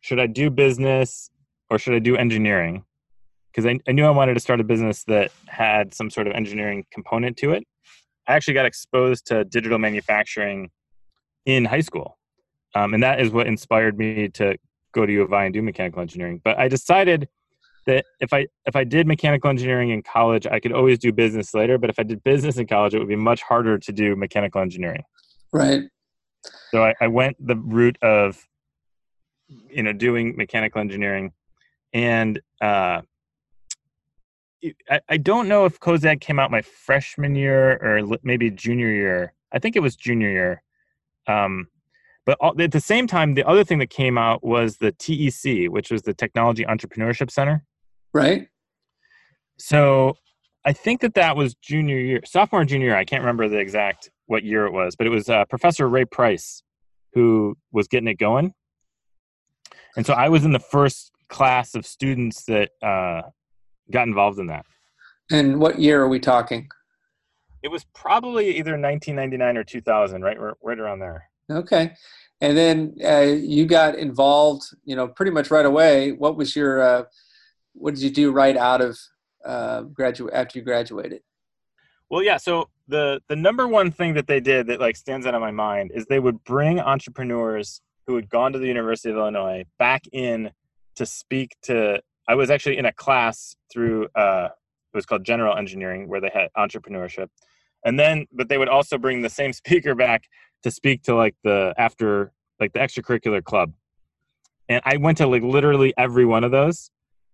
Should 0.00 0.20
I 0.20 0.26
do 0.26 0.50
business 0.50 1.30
or 1.70 1.78
should 1.78 1.94
I 1.94 1.98
do 1.98 2.14
engineering? 2.14 2.84
Because 3.50 3.64
I, 3.64 3.78
I 3.88 3.92
knew 3.92 4.04
I 4.04 4.10
wanted 4.10 4.34
to 4.34 4.40
start 4.40 4.60
a 4.60 4.64
business 4.64 5.04
that 5.04 5.30
had 5.46 5.94
some 5.94 6.10
sort 6.10 6.26
of 6.26 6.34
engineering 6.34 6.84
component 6.92 7.38
to 7.38 7.52
it. 7.52 7.64
I 8.28 8.34
actually 8.34 8.52
got 8.52 8.66
exposed 8.66 9.28
to 9.28 9.46
digital 9.46 9.78
manufacturing 9.78 10.68
in 11.46 11.64
high 11.64 11.80
school. 11.80 12.18
Um, 12.74 12.92
and 12.92 13.02
that 13.02 13.18
is 13.18 13.30
what 13.30 13.46
inspired 13.46 13.96
me 13.96 14.28
to 14.34 14.58
go 14.92 15.06
to 15.06 15.12
U 15.12 15.22
of 15.22 15.32
I 15.32 15.46
and 15.46 15.54
do 15.54 15.62
mechanical 15.62 16.02
engineering. 16.02 16.42
But 16.44 16.58
I 16.58 16.68
decided 16.68 17.28
that 17.86 18.04
if 18.20 18.32
I 18.32 18.46
if 18.66 18.76
I 18.76 18.84
did 18.84 19.06
mechanical 19.06 19.48
engineering 19.48 19.90
in 19.90 20.02
college, 20.02 20.46
I 20.46 20.60
could 20.60 20.72
always 20.72 20.98
do 20.98 21.12
business 21.12 21.54
later. 21.54 21.78
But 21.78 21.90
if 21.90 21.98
I 21.98 22.02
did 22.02 22.22
business 22.24 22.56
in 22.56 22.66
college, 22.66 22.94
it 22.94 22.98
would 22.98 23.08
be 23.08 23.16
much 23.16 23.42
harder 23.42 23.78
to 23.78 23.92
do 23.92 24.16
mechanical 24.16 24.60
engineering. 24.60 25.04
Right. 25.52 25.82
So 26.70 26.84
I, 26.84 26.94
I 27.00 27.08
went 27.08 27.36
the 27.44 27.56
route 27.56 27.98
of 28.02 28.46
you 29.48 29.82
know 29.82 29.92
doing 29.92 30.36
mechanical 30.36 30.80
engineering, 30.80 31.32
and 31.92 32.40
uh, 32.60 33.02
I, 34.90 35.00
I 35.08 35.16
don't 35.16 35.48
know 35.48 35.64
if 35.64 35.78
Cozad 35.80 36.20
came 36.20 36.38
out 36.38 36.50
my 36.50 36.62
freshman 36.62 37.34
year 37.36 37.78
or 37.82 38.18
maybe 38.22 38.50
junior 38.50 38.90
year. 38.90 39.32
I 39.52 39.58
think 39.58 39.76
it 39.76 39.80
was 39.80 39.96
junior 39.96 40.30
year. 40.30 40.62
Um, 41.26 41.68
but 42.24 42.36
all, 42.40 42.60
at 42.60 42.72
the 42.72 42.80
same 42.80 43.06
time, 43.06 43.34
the 43.34 43.46
other 43.46 43.62
thing 43.62 43.78
that 43.78 43.90
came 43.90 44.18
out 44.18 44.44
was 44.44 44.78
the 44.78 44.92
TEC, 44.92 45.70
which 45.70 45.90
was 45.90 46.02
the 46.02 46.12
Technology 46.12 46.64
Entrepreneurship 46.64 47.30
Center. 47.30 47.64
Right. 48.16 48.48
So 49.58 50.16
I 50.64 50.72
think 50.72 51.02
that 51.02 51.12
that 51.14 51.36
was 51.36 51.54
junior 51.54 51.98
year, 51.98 52.20
sophomore, 52.24 52.64
junior 52.64 52.88
year. 52.88 52.96
I 52.96 53.04
can't 53.04 53.20
remember 53.20 53.46
the 53.46 53.58
exact 53.58 54.10
what 54.24 54.42
year 54.42 54.64
it 54.64 54.72
was, 54.72 54.96
but 54.96 55.06
it 55.06 55.10
was 55.10 55.28
uh, 55.28 55.44
Professor 55.50 55.86
Ray 55.86 56.06
Price 56.06 56.62
who 57.12 57.58
was 57.72 57.88
getting 57.88 58.08
it 58.08 58.18
going. 58.18 58.54
And 59.98 60.06
so 60.06 60.14
I 60.14 60.30
was 60.30 60.46
in 60.46 60.52
the 60.52 60.58
first 60.58 61.12
class 61.28 61.74
of 61.74 61.84
students 61.84 62.44
that 62.44 62.70
uh, 62.82 63.22
got 63.90 64.08
involved 64.08 64.38
in 64.38 64.46
that. 64.46 64.64
And 65.30 65.60
what 65.60 65.78
year 65.78 66.00
are 66.00 66.08
we 66.08 66.18
talking? 66.18 66.70
It 67.62 67.70
was 67.70 67.84
probably 67.94 68.56
either 68.56 68.72
1999 68.72 69.56
or 69.58 69.64
2000, 69.64 70.22
right, 70.22 70.38
right 70.62 70.78
around 70.78 71.00
there. 71.00 71.28
Okay, 71.50 71.92
and 72.40 72.56
then 72.56 72.96
uh, 73.04 73.20
you 73.20 73.66
got 73.66 73.94
involved, 73.94 74.64
you 74.84 74.96
know, 74.96 75.06
pretty 75.06 75.32
much 75.32 75.50
right 75.50 75.66
away. 75.66 76.12
What 76.12 76.36
was 76.36 76.56
your, 76.56 76.80
uh, 76.80 77.04
what 77.78 77.94
did 77.94 78.02
you 78.02 78.10
do 78.10 78.32
right 78.32 78.56
out 78.56 78.80
of 78.80 78.98
uh, 79.44 79.82
graduate 79.82 80.34
after 80.34 80.58
you 80.58 80.64
graduated? 80.64 81.20
Well, 82.10 82.22
yeah. 82.22 82.36
So 82.36 82.68
the 82.88 83.20
the 83.28 83.36
number 83.36 83.66
one 83.66 83.90
thing 83.90 84.14
that 84.14 84.26
they 84.26 84.40
did 84.40 84.66
that 84.68 84.80
like 84.80 84.96
stands 84.96 85.26
out 85.26 85.34
in 85.34 85.40
my 85.40 85.50
mind 85.50 85.92
is 85.94 86.06
they 86.06 86.20
would 86.20 86.42
bring 86.44 86.80
entrepreneurs 86.80 87.80
who 88.06 88.14
had 88.14 88.28
gone 88.28 88.52
to 88.52 88.58
the 88.58 88.66
University 88.66 89.10
of 89.10 89.16
Illinois 89.16 89.64
back 89.78 90.02
in 90.12 90.50
to 90.94 91.04
speak 91.04 91.56
to 91.62 92.00
I 92.28 92.34
was 92.34 92.50
actually 92.50 92.78
in 92.78 92.86
a 92.86 92.92
class 92.92 93.56
through 93.72 94.08
uh, 94.14 94.48
it 94.92 94.96
was 94.96 95.06
called 95.06 95.24
general 95.24 95.56
engineering 95.56 96.08
where 96.08 96.20
they 96.20 96.30
had 96.32 96.48
entrepreneurship, 96.56 97.28
and 97.84 97.98
then 97.98 98.26
but 98.32 98.48
they 98.48 98.58
would 98.58 98.68
also 98.68 98.98
bring 98.98 99.22
the 99.22 99.30
same 99.30 99.52
speaker 99.64 99.94
back 99.94 100.24
to 100.62 100.70
speak 100.70 101.02
to 101.04 101.14
like 101.14 101.36
the 101.44 101.74
after 101.76 102.32
like 102.60 102.72
the 102.72 102.78
extracurricular 102.78 103.42
club, 103.42 103.72
and 104.68 104.80
I 104.84 104.96
went 104.96 105.18
to 105.18 105.26
like 105.26 105.42
literally 105.42 105.92
every 105.96 106.24
one 106.24 106.44
of 106.44 106.50
those, 106.50 106.90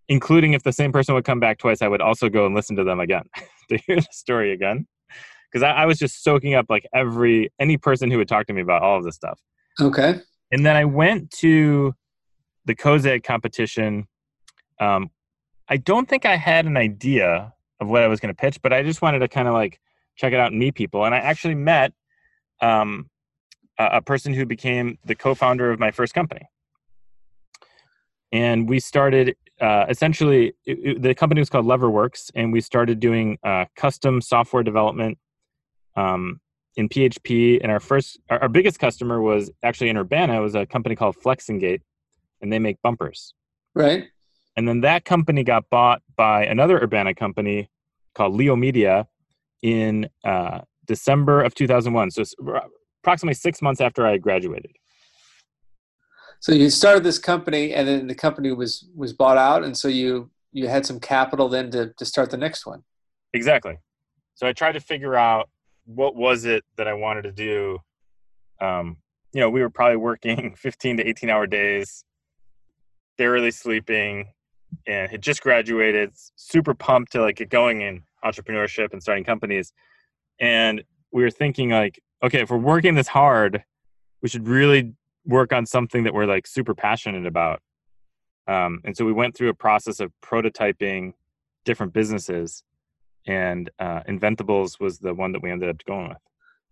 including 0.09 0.53
if 0.53 0.63
the 0.63 0.73
same 0.73 0.93
person 0.93 1.15
would 1.15 1.25
come 1.25 1.41
back 1.41 1.59
twice, 1.59 1.83
I 1.83 1.89
would 1.89 2.01
also 2.01 2.29
go 2.29 2.47
and 2.47 2.55
listen 2.55 2.77
to 2.77 2.85
them 2.85 3.01
again 3.01 3.25
to 3.69 3.79
hear 3.79 3.97
the 3.97 4.07
story 4.11 4.53
again, 4.53 4.87
because 5.51 5.63
I, 5.63 5.71
I 5.71 5.87
was 5.87 5.99
just 5.99 6.23
soaking 6.23 6.55
up 6.55 6.67
like 6.69 6.87
every 6.95 7.53
any 7.59 7.77
person 7.77 8.11
who 8.11 8.19
would 8.19 8.29
talk 8.29 8.47
to 8.47 8.53
me 8.53 8.61
about 8.61 8.83
all 8.83 8.99
of 8.99 9.05
this 9.05 9.15
stuff. 9.15 9.41
Okay. 9.81 10.21
And 10.51 10.67
then 10.67 10.77
I 10.77 10.85
went 10.85 11.31
to 11.39 11.95
the 12.67 12.75
Cozad 12.75 13.25
competition 13.25 14.07
um, 14.81 15.11
I 15.69 15.77
don't 15.77 16.09
think 16.09 16.27
I 16.27 16.37
had 16.37 16.67
an 16.67 16.77
idea 16.77 17.53
of 17.81 17.89
what 17.89 18.03
I 18.03 18.09
was 18.09 18.21
going 18.21 18.35
to 18.35 18.39
pitch, 18.39 18.61
but 18.63 18.73
I 18.73 18.83
just 18.83 19.01
wanted 19.01 19.21
to 19.21 19.29
kind 19.29 19.49
of 19.49 19.55
like 19.55 19.81
check 20.17 20.33
it 20.33 20.41
out 20.41 20.51
and 20.51 20.59
meet 20.59 20.75
people. 20.75 21.05
And 21.05 21.15
I 21.15 21.19
actually 21.19 21.55
met 21.55 21.93
um, 22.61 23.09
a, 23.79 23.85
a 23.93 24.03
person 24.03 24.35
who 24.35 24.45
became 24.45 24.99
the 25.05 25.15
co-founder 25.15 25.71
of 25.71 25.79
my 25.79 25.91
first 25.91 26.15
company. 26.15 26.43
And 28.33 28.69
we 28.69 28.81
started 28.81 29.37
uh, 29.63 29.87
essentially 29.89 30.55
it, 30.67 30.79
it, 30.83 31.03
the 31.03 31.15
company 31.15 31.41
was 31.41 31.49
called 31.49 31.67
Leverworks, 31.67 32.31
and 32.35 32.53
we 32.53 32.61
started 32.61 32.99
doing 33.01 33.39
uh, 33.45 33.65
custom 33.77 34.21
software 34.21 34.63
development 34.63 35.19
um, 35.97 36.41
in 36.77 36.89
PHP. 36.89 37.61
And 37.63 37.71
our 37.71 37.81
first, 37.81 38.19
our, 38.29 38.43
our 38.43 38.49
biggest 38.49 38.79
customer 38.79 39.23
was 39.23 39.51
actually 39.63 39.91
in 39.91 39.97
Urbana. 39.97 40.37
It 40.37 40.41
was 40.41 40.57
a 40.57 40.67
company 40.67 40.97
called 40.97 41.17
Flex-N-Gate, 41.17 41.83
and 42.41 42.53
they 42.53 42.59
make 42.59 42.83
bumpers. 42.83 43.35
Right. 43.75 44.09
And 44.57 44.69
then 44.69 44.81
that 44.83 45.05
company 45.05 45.45
got 45.45 45.71
bought 45.71 46.03
by 46.17 46.45
another 46.45 46.79
Urbana 46.79 47.15
company 47.15 47.71
called 48.15 48.35
Leo 48.35 48.57
Media 48.57 49.07
in 49.63 50.09
uh, 50.25 50.61
December 50.87 51.43
of 51.43 51.55
2001. 51.55 52.11
So 52.11 52.25
approximately 53.03 53.35
six 53.35 53.63
months 53.63 53.81
after 53.81 54.05
I 54.05 54.19
graduated. 54.19 54.73
So 56.43 56.51
you 56.51 56.71
started 56.71 57.05
this 57.05 57.21
company, 57.21 57.73
and 57.73 57.87
then 57.87 58.09
the 58.09 58.17
company 58.17 58.51
was 58.51 58.85
was 58.97 59.13
bought 59.13 59.39
out, 59.39 59.63
and 59.63 59.79
so 59.79 59.87
you 59.87 60.29
you 60.53 60.67
had 60.67 60.85
some 60.85 60.99
capital 60.99 61.49
then 61.49 61.71
to 61.71 61.93
to 61.97 62.05
start 62.05 62.31
the 62.31 62.37
next 62.37 62.67
one. 62.67 62.83
Exactly. 63.33 63.79
So 64.35 64.49
I 64.49 64.53
tried 64.53 64.73
to 64.73 64.81
figure 64.81 65.15
out 65.15 65.49
what 65.85 66.17
was 66.17 66.45
it 66.45 66.65
that 66.77 66.89
I 66.89 66.95
wanted 66.95 67.23
to 67.23 67.33
do. 67.33 67.79
Um, 68.61 68.97
you 69.33 69.41
know, 69.41 69.51
we 69.51 69.61
were 69.61 69.71
probably 69.71 69.99
working 69.99 70.55
15 70.59 70.97
to 70.97 71.09
18 71.09 71.31
hour 71.31 71.47
days, 71.47 72.05
barely 73.17 73.53
sleeping, 73.53 74.27
and 74.85 75.13
had 75.13 75.23
just 75.23 75.43
graduated, 75.43 76.11
super 76.35 76.75
pumped 76.75 77.13
to 77.13 77.21
like 77.21 77.37
get 77.37 77.51
going 77.51 77.83
in 77.83 78.03
entrepreneurship 78.25 78.93
and 78.93 79.01
starting 79.01 79.23
companies. 79.23 79.73
And 80.41 80.83
we 81.13 81.23
were 81.23 81.31
thinking 81.31 81.71
like, 81.71 82.03
okay, 82.21 82.41
if 82.41 82.51
we're 82.51 82.57
working 82.57 82.97
this 82.97 83.07
hard, 83.07 83.63
we 84.23 84.29
should 84.29 84.49
really 84.49 84.95
work 85.25 85.53
on 85.53 85.67
something 85.67 86.05
that 86.05 86.15
we're 86.15 86.27
like 86.27 86.47
super 86.47 86.75
passionate 86.75 87.27
about. 87.27 87.61
Um, 88.49 88.81
and 88.85 88.97
so 88.97 89.05
we 89.05 89.13
went 89.13 89.37
through 89.37 89.51
a 89.51 89.55
process 89.55 90.01
of 90.01 90.13
prototyping 90.23 91.13
different 91.65 91.93
businesses, 91.93 92.65
and 93.27 93.71
uh, 93.79 94.01
Inventables 94.09 94.81
was 94.81 94.99
the 94.99 95.15
one 95.15 95.33
that 95.33 95.43
we 95.43 95.51
ended 95.51 95.69
up 95.69 95.85
going 95.85 96.09
with. 96.09 96.19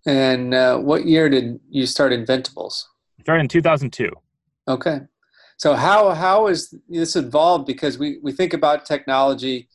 And 0.06 0.54
uh, 0.54 0.78
what 0.78 1.06
year 1.06 1.28
did 1.28 1.60
you 1.68 1.86
start 1.86 2.12
Inventables? 2.12 2.84
Started 3.20 3.42
in 3.42 3.48
2002. 3.48 4.10
Okay. 4.66 5.00
So 5.58 5.74
how 5.74 6.10
how 6.10 6.46
is 6.46 6.74
this 6.88 7.16
evolved? 7.16 7.66
Because 7.66 7.98
we, 7.98 8.18
we 8.22 8.32
think 8.32 8.54
about 8.54 8.86
technology 8.86 9.68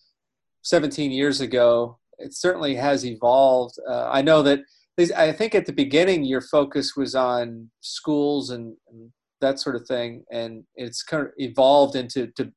17 0.64 1.12
years 1.12 1.42
ago, 1.42 2.00
it 2.18 2.34
certainly 2.34 2.76
has 2.76 3.06
evolved. 3.06 3.76
Uh, 3.88 4.10
I 4.10 4.24
know 4.24 4.42
that 4.42 4.62
I 4.98 5.34
think 5.34 5.56
at 5.56 5.66
the 5.66 5.74
beginning 5.74 6.24
your 6.24 6.42
focus 6.42 6.96
was 6.96 7.16
on 7.16 7.70
schools 7.82 8.50
and, 8.50 8.76
and 8.90 9.12
that 9.42 9.60
sort 9.60 9.76
of 9.76 9.86
thing, 9.88 10.24
and 10.32 10.64
it's 10.76 11.04
kind 11.04 11.24
of 11.24 11.34
evolved 11.38 11.96
into 11.96 12.28
to 12.38 12.52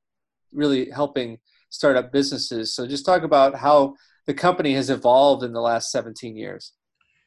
really 0.53 0.91
helping 0.91 1.39
startup 1.71 2.13
businesses. 2.13 2.75
So 2.75 2.87
just 2.87 3.05
talk 3.05 3.23
about 3.23 3.57
how 3.57 3.95
the 4.27 4.35
company 4.35 4.75
has 4.75 4.89
evolved 4.89 5.43
in 5.43 5.53
the 5.53 5.61
last 5.61 5.91
17 5.91 6.37
years. 6.37 6.73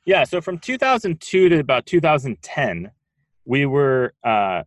Yeah, 0.05 0.23
so 0.23 0.41
from 0.41 0.57
2002 0.57 1.49
to 1.49 1.59
about 1.59 1.85
2010, 1.85 2.91
we 3.45 3.65
were 3.65 4.13
uh, 4.23 4.63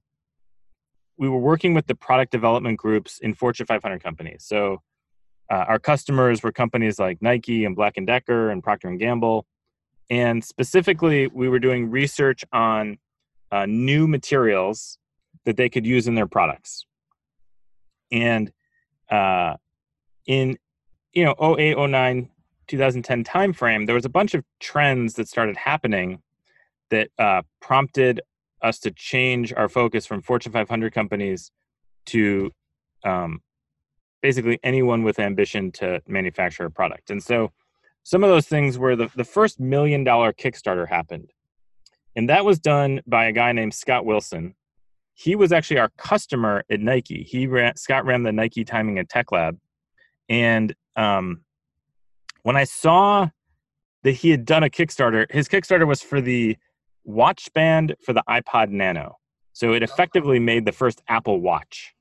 we 1.16 1.28
were 1.28 1.38
working 1.38 1.74
with 1.74 1.86
the 1.86 1.94
product 1.94 2.32
development 2.32 2.78
groups 2.78 3.18
in 3.20 3.34
Fortune 3.34 3.66
500 3.66 4.02
companies. 4.02 4.44
So 4.44 4.82
uh, 5.50 5.64
our 5.68 5.78
customers 5.78 6.42
were 6.42 6.52
companies 6.52 6.98
like 6.98 7.22
Nike 7.22 7.64
and 7.64 7.76
Black 7.76 7.96
and 7.96 8.06
Decker 8.06 8.50
and 8.50 8.62
Procter 8.62 8.88
and 8.88 8.98
Gamble, 8.98 9.46
and 10.10 10.44
specifically, 10.44 11.28
we 11.28 11.48
were 11.48 11.58
doing 11.58 11.90
research 11.90 12.44
on 12.52 12.98
uh, 13.50 13.66
new 13.66 14.06
materials 14.06 14.98
that 15.44 15.56
they 15.56 15.68
could 15.68 15.86
use 15.86 16.06
in 16.06 16.14
their 16.14 16.26
products. 16.26 16.86
And 18.10 18.52
uh, 19.10 19.56
in 20.26 20.58
you 21.12 21.24
know 21.24 21.56
08, 21.58 21.76
09, 21.78 22.30
2010 22.66 23.24
timeframe, 23.24 23.86
there 23.86 23.94
was 23.94 24.04
a 24.04 24.10
bunch 24.10 24.34
of 24.34 24.44
trends 24.60 25.14
that 25.14 25.28
started 25.28 25.56
happening 25.56 26.22
that 26.90 27.10
uh, 27.18 27.42
prompted 27.60 28.20
us 28.62 28.78
to 28.80 28.90
change 28.90 29.52
our 29.52 29.68
focus 29.68 30.06
from 30.06 30.22
Fortune 30.22 30.52
500 30.52 30.92
companies 30.92 31.50
to 32.06 32.50
um, 33.04 33.40
basically 34.22 34.58
anyone 34.62 35.02
with 35.02 35.18
ambition 35.18 35.70
to 35.72 36.00
manufacture 36.06 36.64
a 36.64 36.70
product. 36.70 37.10
And 37.10 37.22
so 37.22 37.52
some 38.04 38.22
of 38.22 38.30
those 38.30 38.46
things 38.46 38.78
were 38.78 38.94
the, 38.94 39.10
the 39.16 39.24
first 39.24 39.58
million 39.58 40.04
dollar 40.04 40.32
Kickstarter 40.32 40.86
happened. 40.88 41.32
And 42.14 42.28
that 42.28 42.44
was 42.44 42.58
done 42.60 43.00
by 43.06 43.24
a 43.24 43.32
guy 43.32 43.52
named 43.52 43.74
Scott 43.74 44.04
Wilson. 44.04 44.54
He 45.14 45.34
was 45.34 45.52
actually 45.52 45.78
our 45.78 45.90
customer 45.96 46.64
at 46.70 46.80
Nike. 46.80 47.22
He 47.22 47.46
ran, 47.46 47.76
Scott 47.76 48.04
ran 48.04 48.22
the 48.22 48.32
Nike 48.32 48.64
Timing 48.64 48.98
and 48.98 49.08
Tech 49.08 49.32
Lab. 49.32 49.58
And 50.28 50.74
um, 50.96 51.40
when 52.42 52.56
I 52.56 52.64
saw 52.64 53.30
that 54.02 54.12
he 54.12 54.30
had 54.30 54.44
done 54.44 54.62
a 54.62 54.70
Kickstarter, 54.70 55.30
his 55.32 55.48
Kickstarter 55.48 55.86
was 55.86 56.02
for 56.02 56.20
the 56.20 56.58
watch 57.04 57.52
band 57.54 57.96
for 58.04 58.12
the 58.12 58.22
iPod 58.28 58.68
Nano. 58.68 59.16
So 59.54 59.72
it 59.72 59.82
effectively 59.82 60.38
made 60.38 60.66
the 60.66 60.72
first 60.72 61.02
Apple 61.08 61.40
Watch. 61.40 61.94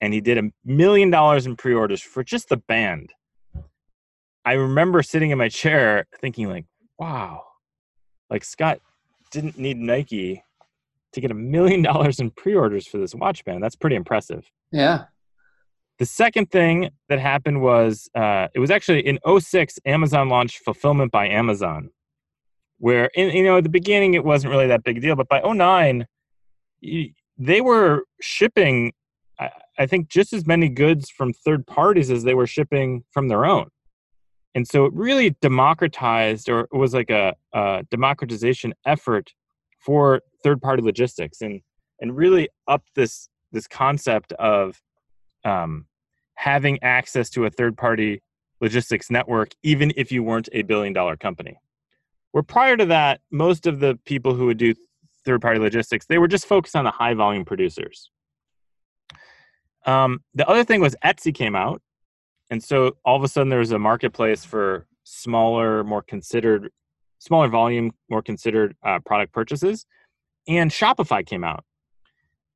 And 0.00 0.14
he 0.14 0.20
did 0.20 0.38
a 0.38 0.50
million 0.64 1.10
dollars 1.10 1.46
in 1.46 1.56
pre 1.56 1.74
orders 1.74 2.00
for 2.00 2.24
just 2.24 2.48
the 2.48 2.56
band. 2.56 3.12
I 4.44 4.54
remember 4.54 5.02
sitting 5.02 5.30
in 5.30 5.38
my 5.38 5.48
chair 5.48 6.06
thinking, 6.20 6.48
like, 6.48 6.66
wow, 6.98 7.44
like 8.30 8.44
Scott 8.44 8.80
didn't 9.30 9.58
need 9.58 9.78
Nike 9.78 10.42
to 11.12 11.20
get 11.20 11.30
a 11.30 11.34
million 11.34 11.82
dollars 11.82 12.20
in 12.20 12.30
pre 12.30 12.54
orders 12.54 12.86
for 12.86 12.98
this 12.98 13.14
watch 13.14 13.44
band. 13.44 13.62
That's 13.62 13.76
pretty 13.76 13.96
impressive. 13.96 14.50
Yeah. 14.70 15.04
The 15.98 16.06
second 16.06 16.50
thing 16.50 16.90
that 17.08 17.20
happened 17.20 17.62
was 17.62 18.08
uh, 18.14 18.48
it 18.52 18.58
was 18.58 18.70
actually 18.70 19.06
in 19.06 19.18
06, 19.38 19.78
Amazon 19.86 20.28
launched 20.28 20.58
Fulfillment 20.58 21.12
by 21.12 21.28
Amazon, 21.28 21.90
where, 22.78 23.10
in, 23.14 23.30
you 23.30 23.44
know, 23.44 23.58
at 23.58 23.62
the 23.62 23.70
beginning 23.70 24.14
it 24.14 24.24
wasn't 24.24 24.50
really 24.50 24.66
that 24.66 24.82
big 24.82 24.98
a 24.98 25.00
deal, 25.00 25.14
but 25.14 25.28
by 25.28 25.40
09, 25.40 26.06
they 27.38 27.60
were 27.60 28.02
shipping, 28.20 28.92
I, 29.38 29.50
I 29.78 29.86
think, 29.86 30.08
just 30.08 30.32
as 30.32 30.46
many 30.46 30.68
goods 30.68 31.10
from 31.10 31.32
third 31.32 31.64
parties 31.64 32.10
as 32.10 32.24
they 32.24 32.34
were 32.34 32.48
shipping 32.48 33.04
from 33.12 33.28
their 33.28 33.44
own. 33.44 33.68
And 34.54 34.66
so 34.66 34.84
it 34.84 34.92
really 34.92 35.36
democratized, 35.40 36.48
or 36.48 36.60
it 36.60 36.76
was 36.76 36.94
like 36.94 37.10
a, 37.10 37.34
a 37.52 37.84
democratization 37.90 38.72
effort 38.86 39.32
for 39.80 40.22
third 40.42 40.62
party 40.62 40.82
logistics 40.82 41.40
and, 41.40 41.60
and 42.00 42.16
really 42.16 42.48
up 42.68 42.84
this, 42.94 43.28
this 43.52 43.66
concept 43.66 44.32
of 44.34 44.80
um, 45.44 45.86
having 46.34 46.82
access 46.82 47.30
to 47.30 47.46
a 47.46 47.50
third 47.50 47.76
party 47.76 48.22
logistics 48.60 49.10
network, 49.10 49.50
even 49.62 49.92
if 49.96 50.12
you 50.12 50.22
weren't 50.22 50.48
a 50.52 50.62
billion 50.62 50.92
dollar 50.92 51.16
company. 51.16 51.58
Where 52.32 52.42
prior 52.42 52.76
to 52.76 52.86
that, 52.86 53.20
most 53.30 53.66
of 53.66 53.80
the 53.80 53.98
people 54.04 54.34
who 54.34 54.46
would 54.46 54.58
do 54.58 54.74
third 55.24 55.42
party 55.42 55.60
logistics, 55.60 56.06
they 56.06 56.18
were 56.18 56.28
just 56.28 56.46
focused 56.46 56.76
on 56.76 56.84
the 56.84 56.90
high 56.90 57.14
volume 57.14 57.44
producers. 57.44 58.10
Um, 59.86 60.22
the 60.34 60.48
other 60.48 60.64
thing 60.64 60.80
was 60.80 60.96
Etsy 61.04 61.34
came 61.34 61.54
out. 61.54 61.82
And 62.54 62.62
so 62.62 62.96
all 63.04 63.16
of 63.16 63.24
a 63.24 63.26
sudden 63.26 63.48
there 63.48 63.58
was 63.58 63.72
a 63.72 63.80
marketplace 63.80 64.44
for 64.44 64.86
smaller, 65.02 65.82
more 65.82 66.02
considered, 66.02 66.70
smaller 67.18 67.48
volume, 67.48 67.90
more 68.08 68.22
considered 68.22 68.76
uh, 68.84 69.00
product 69.04 69.32
purchases. 69.32 69.86
And 70.46 70.70
Shopify 70.70 71.26
came 71.26 71.42
out. 71.42 71.64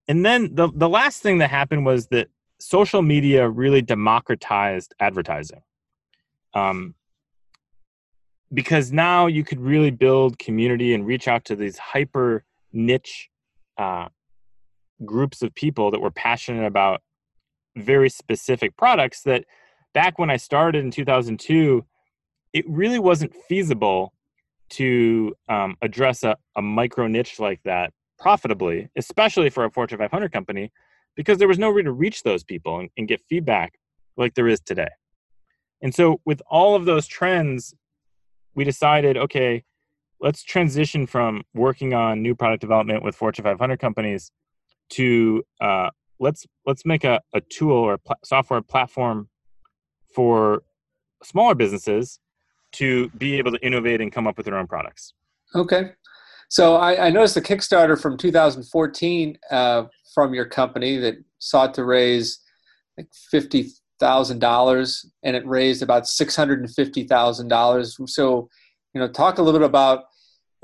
And 0.06 0.24
then 0.24 0.54
the, 0.54 0.68
the 0.72 0.88
last 0.88 1.20
thing 1.20 1.38
that 1.38 1.50
happened 1.50 1.84
was 1.84 2.06
that 2.12 2.28
social 2.60 3.02
media 3.02 3.48
really 3.48 3.82
democratized 3.82 4.94
advertising. 5.00 5.62
Um, 6.54 6.94
because 8.54 8.92
now 8.92 9.26
you 9.26 9.42
could 9.42 9.58
really 9.58 9.90
build 9.90 10.38
community 10.38 10.94
and 10.94 11.06
reach 11.06 11.26
out 11.26 11.44
to 11.46 11.56
these 11.56 11.76
hyper 11.76 12.44
niche 12.72 13.30
uh, 13.76 14.06
groups 15.04 15.42
of 15.42 15.52
people 15.56 15.90
that 15.90 16.00
were 16.00 16.12
passionate 16.12 16.66
about 16.66 17.02
very 17.74 18.08
specific 18.08 18.76
products 18.76 19.22
that 19.22 19.44
back 19.94 20.18
when 20.18 20.30
I 20.30 20.36
started 20.36 20.84
in 20.84 20.90
2002, 20.90 21.84
it 22.52 22.64
really 22.68 22.98
wasn't 22.98 23.34
feasible 23.48 24.12
to 24.70 25.34
um, 25.48 25.76
address 25.82 26.24
a, 26.24 26.36
a 26.56 26.62
micro 26.62 27.06
niche 27.06 27.38
like 27.38 27.62
that 27.64 27.92
profitably, 28.18 28.90
especially 28.96 29.50
for 29.50 29.64
a 29.64 29.70
Fortune 29.70 29.98
500 29.98 30.32
company, 30.32 30.70
because 31.16 31.38
there 31.38 31.48
was 31.48 31.58
no 31.58 31.72
way 31.72 31.82
to 31.82 31.92
reach 31.92 32.22
those 32.22 32.44
people 32.44 32.80
and, 32.80 32.90
and 32.96 33.08
get 33.08 33.20
feedback 33.28 33.74
like 34.16 34.34
there 34.34 34.48
is 34.48 34.60
today. 34.60 34.88
And 35.80 35.94
so, 35.94 36.20
with 36.24 36.42
all 36.50 36.74
of 36.74 36.84
those 36.84 37.06
trends, 37.06 37.74
we 38.54 38.64
decided 38.64 39.16
okay, 39.16 39.64
let's 40.20 40.42
transition 40.42 41.06
from 41.06 41.42
working 41.54 41.94
on 41.94 42.22
new 42.22 42.34
product 42.34 42.60
development 42.60 43.04
with 43.04 43.14
Fortune 43.14 43.44
500 43.44 43.78
companies 43.78 44.32
to 44.90 45.44
uh, 45.60 45.90
let's 46.18 46.46
let's 46.66 46.84
make 46.84 47.04
a, 47.04 47.20
a 47.32 47.40
tool 47.40 47.76
or 47.76 47.98
pl- 47.98 48.16
software 48.24 48.62
platform 48.62 49.28
for 50.14 50.62
smaller 51.22 51.54
businesses 51.54 52.20
to 52.72 53.08
be 53.10 53.38
able 53.38 53.52
to 53.52 53.58
innovate 53.64 54.00
and 54.00 54.12
come 54.12 54.26
up 54.26 54.36
with 54.36 54.46
their 54.46 54.56
own 54.56 54.66
products. 54.66 55.14
Okay. 55.54 55.92
So 56.48 56.76
I, 56.76 57.06
I 57.06 57.10
noticed 57.10 57.34
the 57.34 57.42
Kickstarter 57.42 58.00
from 58.00 58.16
2014 58.16 59.38
uh, 59.50 59.84
from 60.14 60.34
your 60.34 60.46
company 60.46 60.96
that 60.98 61.16
sought 61.38 61.74
to 61.74 61.84
raise 61.84 62.40
like 62.96 63.08
fifty 63.30 63.70
thousand 64.00 64.38
dollars, 64.38 65.06
and 65.22 65.36
it 65.36 65.46
raised 65.46 65.82
about 65.82 66.08
six 66.08 66.34
hundred 66.34 66.60
and 66.60 66.72
fifty 66.74 67.04
thousand 67.04 67.48
dollars. 67.48 67.96
So, 68.06 68.48
you 68.94 69.00
know, 69.00 69.08
talk 69.08 69.38
a 69.38 69.42
little 69.42 69.60
bit 69.60 69.66
about 69.66 70.04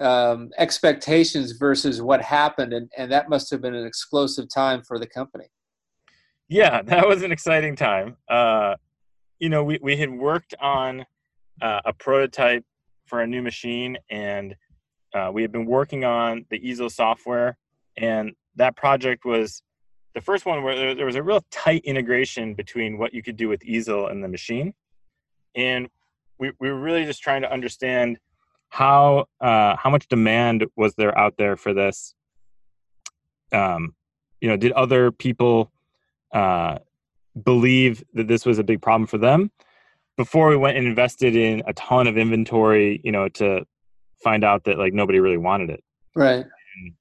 um, 0.01 0.51
expectations 0.59 1.53
versus 1.53 2.03
what 2.03 2.23
happened, 2.23 2.73
and, 2.73 2.91
and 2.97 3.13
that 3.13 3.29
must 3.29 3.51
have 3.51 3.61
been 3.61 3.75
an 3.75 3.87
explosive 3.87 4.49
time 4.49 4.83
for 4.83 4.99
the 4.99 5.07
company. 5.07 5.47
Yeah, 6.49 6.83
that 6.87 7.07
was 7.07 7.23
an 7.23 7.33
exciting 7.33 7.77
time. 7.77 8.17
Uh, 8.29 8.75
you 9.45 9.51
know, 9.51 9.63
we, 9.63 9.79
we 9.83 9.95
had 9.95 10.09
worked 10.09 10.55
on 10.59 11.05
uh, 11.61 11.83
a 11.85 11.93
prototype 11.93 12.65
for 13.05 13.21
a 13.21 13.27
new 13.27 13.43
machine, 13.43 13.99
and 14.09 14.57
uh, 15.13 15.31
we 15.31 15.43
had 15.43 15.53
been 15.53 15.67
working 15.67 16.03
on 16.03 16.47
the 16.49 16.57
easel 16.67 16.89
software, 16.89 17.59
and 17.99 18.33
that 18.57 18.75
project 18.75 19.27
was 19.27 19.63
the 20.15 20.23
first 20.23 20.47
one 20.47 20.63
where 20.63 20.95
there 20.95 21.05
was 21.05 21.17
a 21.17 21.23
real 21.23 21.45
tight 21.51 21.85
integration 21.85 22.55
between 22.55 22.97
what 22.97 23.13
you 23.13 23.23
could 23.23 23.37
do 23.37 23.47
with 23.47 23.63
easel 23.65 24.07
and 24.07 24.25
the 24.25 24.29
machine, 24.29 24.73
and 25.55 25.91
we, 26.39 26.53
we 26.59 26.71
were 26.73 26.81
really 26.81 27.05
just 27.05 27.23
trying 27.23 27.43
to 27.43 27.53
understand 27.53 28.19
how 28.71 29.27
uh, 29.43 29.77
how 29.77 29.91
much 29.91 30.09
demand 30.09 30.65
was 30.75 30.95
there 30.95 31.17
out 31.19 31.37
there 31.37 31.57
for 31.57 31.75
this. 31.75 32.15
Um, 33.53 33.95
you 34.41 34.49
know, 34.49 34.57
did 34.57 34.73
other 34.73 35.13
people 35.13 35.71
uh, 36.33 36.79
believe 37.43 38.03
that 38.15 38.29
this 38.29 38.47
was 38.47 38.59
a 38.59 38.65
big 38.65 38.81
problem 38.81 39.07
for 39.07 39.19
them 39.19 39.51
before 40.17 40.49
we 40.49 40.57
went 40.57 40.77
and 40.77 40.87
invested 40.87 41.35
in 41.35 41.63
a 41.67 41.73
ton 41.75 42.07
of 42.07 42.17
inventory? 42.17 43.01
You 43.05 43.13
know, 43.13 43.29
to 43.31 43.65
find 44.23 44.45
out 44.45 44.65
that 44.65 44.79
like 44.79 44.93
nobody 44.93 45.21
really 45.21 45.37
wanted 45.37 45.71
it. 45.71 45.85
Right. 46.15 46.45
And 46.45 46.95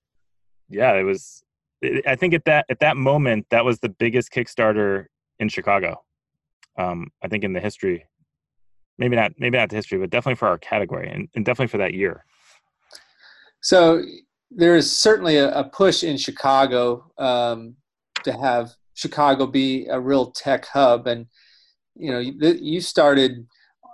yeah, 0.70 0.94
it 0.94 1.04
was 1.04 1.44
I 2.08 2.16
think 2.16 2.34
at 2.34 2.46
that 2.46 2.66
at 2.70 2.80
that 2.80 2.98
moment, 2.98 3.48
that 3.50 3.66
was 3.66 3.80
the 3.80 3.90
biggest 3.90 4.32
Kickstarter 4.32 5.06
in 5.40 5.50
Chicago. 5.50 6.04
Um, 6.78 7.08
I 7.22 7.28
think 7.28 7.44
in 7.44 7.54
the 7.54 7.60
history, 7.60 8.08
maybe 8.98 9.16
not 9.16 9.34
maybe 9.38 9.58
not 9.58 9.70
the 9.70 9.76
history, 9.76 10.00
but 10.00 10.10
definitely 10.10 10.36
for 10.36 10.48
our 10.48 10.58
category 10.58 11.10
and, 11.10 11.28
and 11.36 11.46
definitely 11.46 11.68
for 11.68 11.78
that 11.78 11.94
year. 11.94 12.26
So 13.62 14.04
there 14.50 14.76
is 14.76 14.98
certainly 14.98 15.38
a, 15.38 15.52
a 15.54 15.64
push 15.64 16.04
in 16.04 16.18
Chicago 16.18 17.12
um, 17.18 17.76
to 18.24 18.34
have 18.34 18.72
Chicago 18.94 19.48
be 19.48 19.88
a 19.88 20.00
real 20.00 20.32
tech 20.32 20.66
hub, 20.66 21.08
and 21.08 21.28
you 21.96 22.12
know 22.12 22.20
you, 22.20 22.34
you 22.62 22.82
started 22.82 23.48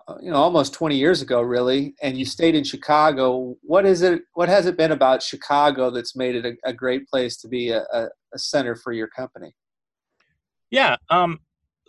uh, 0.07 0.15
you 0.21 0.31
know 0.31 0.37
almost 0.37 0.73
20 0.73 0.95
years 0.95 1.21
ago 1.21 1.41
really 1.41 1.95
and 2.01 2.17
you 2.17 2.25
stayed 2.25 2.55
in 2.55 2.63
chicago. 2.63 3.55
What 3.61 3.85
is 3.85 4.01
it 4.01 4.21
what 4.33 4.49
has 4.49 4.65
it 4.65 4.77
been 4.77 4.91
about 4.91 5.21
chicago 5.21 5.89
that's 5.89 6.15
made 6.15 6.35
it 6.35 6.45
a, 6.45 6.69
a 6.69 6.73
great 6.73 7.07
place 7.07 7.37
to 7.37 7.47
be 7.47 7.69
a, 7.69 7.83
a, 7.93 8.09
center 8.37 8.75
for 8.75 8.93
your 8.93 9.07
company? 9.07 9.53
Yeah 10.69 10.97
um, 11.09 11.39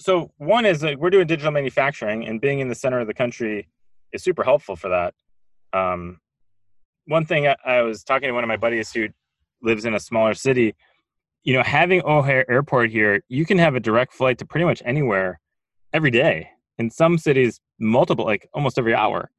so 0.01 0.33
one 0.39 0.65
is 0.65 0.81
that 0.81 0.99
we're 0.99 1.11
doing 1.11 1.27
digital 1.27 1.53
manufacturing 1.53 2.27
and 2.27 2.41
being 2.41 2.61
in 2.61 2.69
the 2.69 2.75
center 2.75 3.01
of 3.01 3.07
the 3.07 3.15
country 3.15 3.69
is 4.13 4.23
super 4.23 4.43
helpful 4.43 4.75
for 4.75 4.89
that. 4.89 5.15
Um, 5.73 6.21
one 7.07 7.27
thing 7.27 7.47
I, 7.47 7.57
I 7.65 7.83
was 7.83 8.03
talking 8.03 8.29
to 8.29 8.33
one 8.33 8.43
of 8.43 8.49
my 8.49 8.57
buddies 8.57 8.93
who 8.93 9.09
lives 9.63 9.85
in 9.85 9.95
a 9.95 10.01
smaller 10.01 10.33
city 10.35 10.75
you 11.43 11.55
know 11.55 11.63
having 11.63 12.03
o'hare 12.05 12.49
airport 12.51 12.91
here 12.91 13.23
you 13.29 13.45
can 13.47 13.59
have 13.59 13.75
a 13.75 13.81
direct 13.81 14.13
flight 14.13 14.39
to 14.39 14.47
pretty 14.47 14.65
much 14.65 14.83
anywhere 14.85 15.41
every 15.93 16.11
day. 16.11 16.51
In 16.79 16.91
some 16.91 17.19
cities 17.19 17.61
multiple 17.79 18.25
like 18.25 18.49
almost 18.55 18.79
every 18.79 18.95
hour 18.95 19.31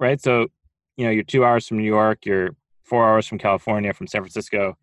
right? 0.00 0.20
So 0.20 0.46
you 0.96 1.04
know 1.04 1.10
you're 1.10 1.24
two 1.24 1.44
hours 1.44 1.66
from 1.66 1.78
new 1.78 1.84
york 1.84 2.26
you're 2.26 2.50
four 2.82 3.08
hours 3.08 3.26
from 3.26 3.38
california 3.38 3.92
from 3.92 4.06
san 4.06 4.20
francisco 4.22 4.76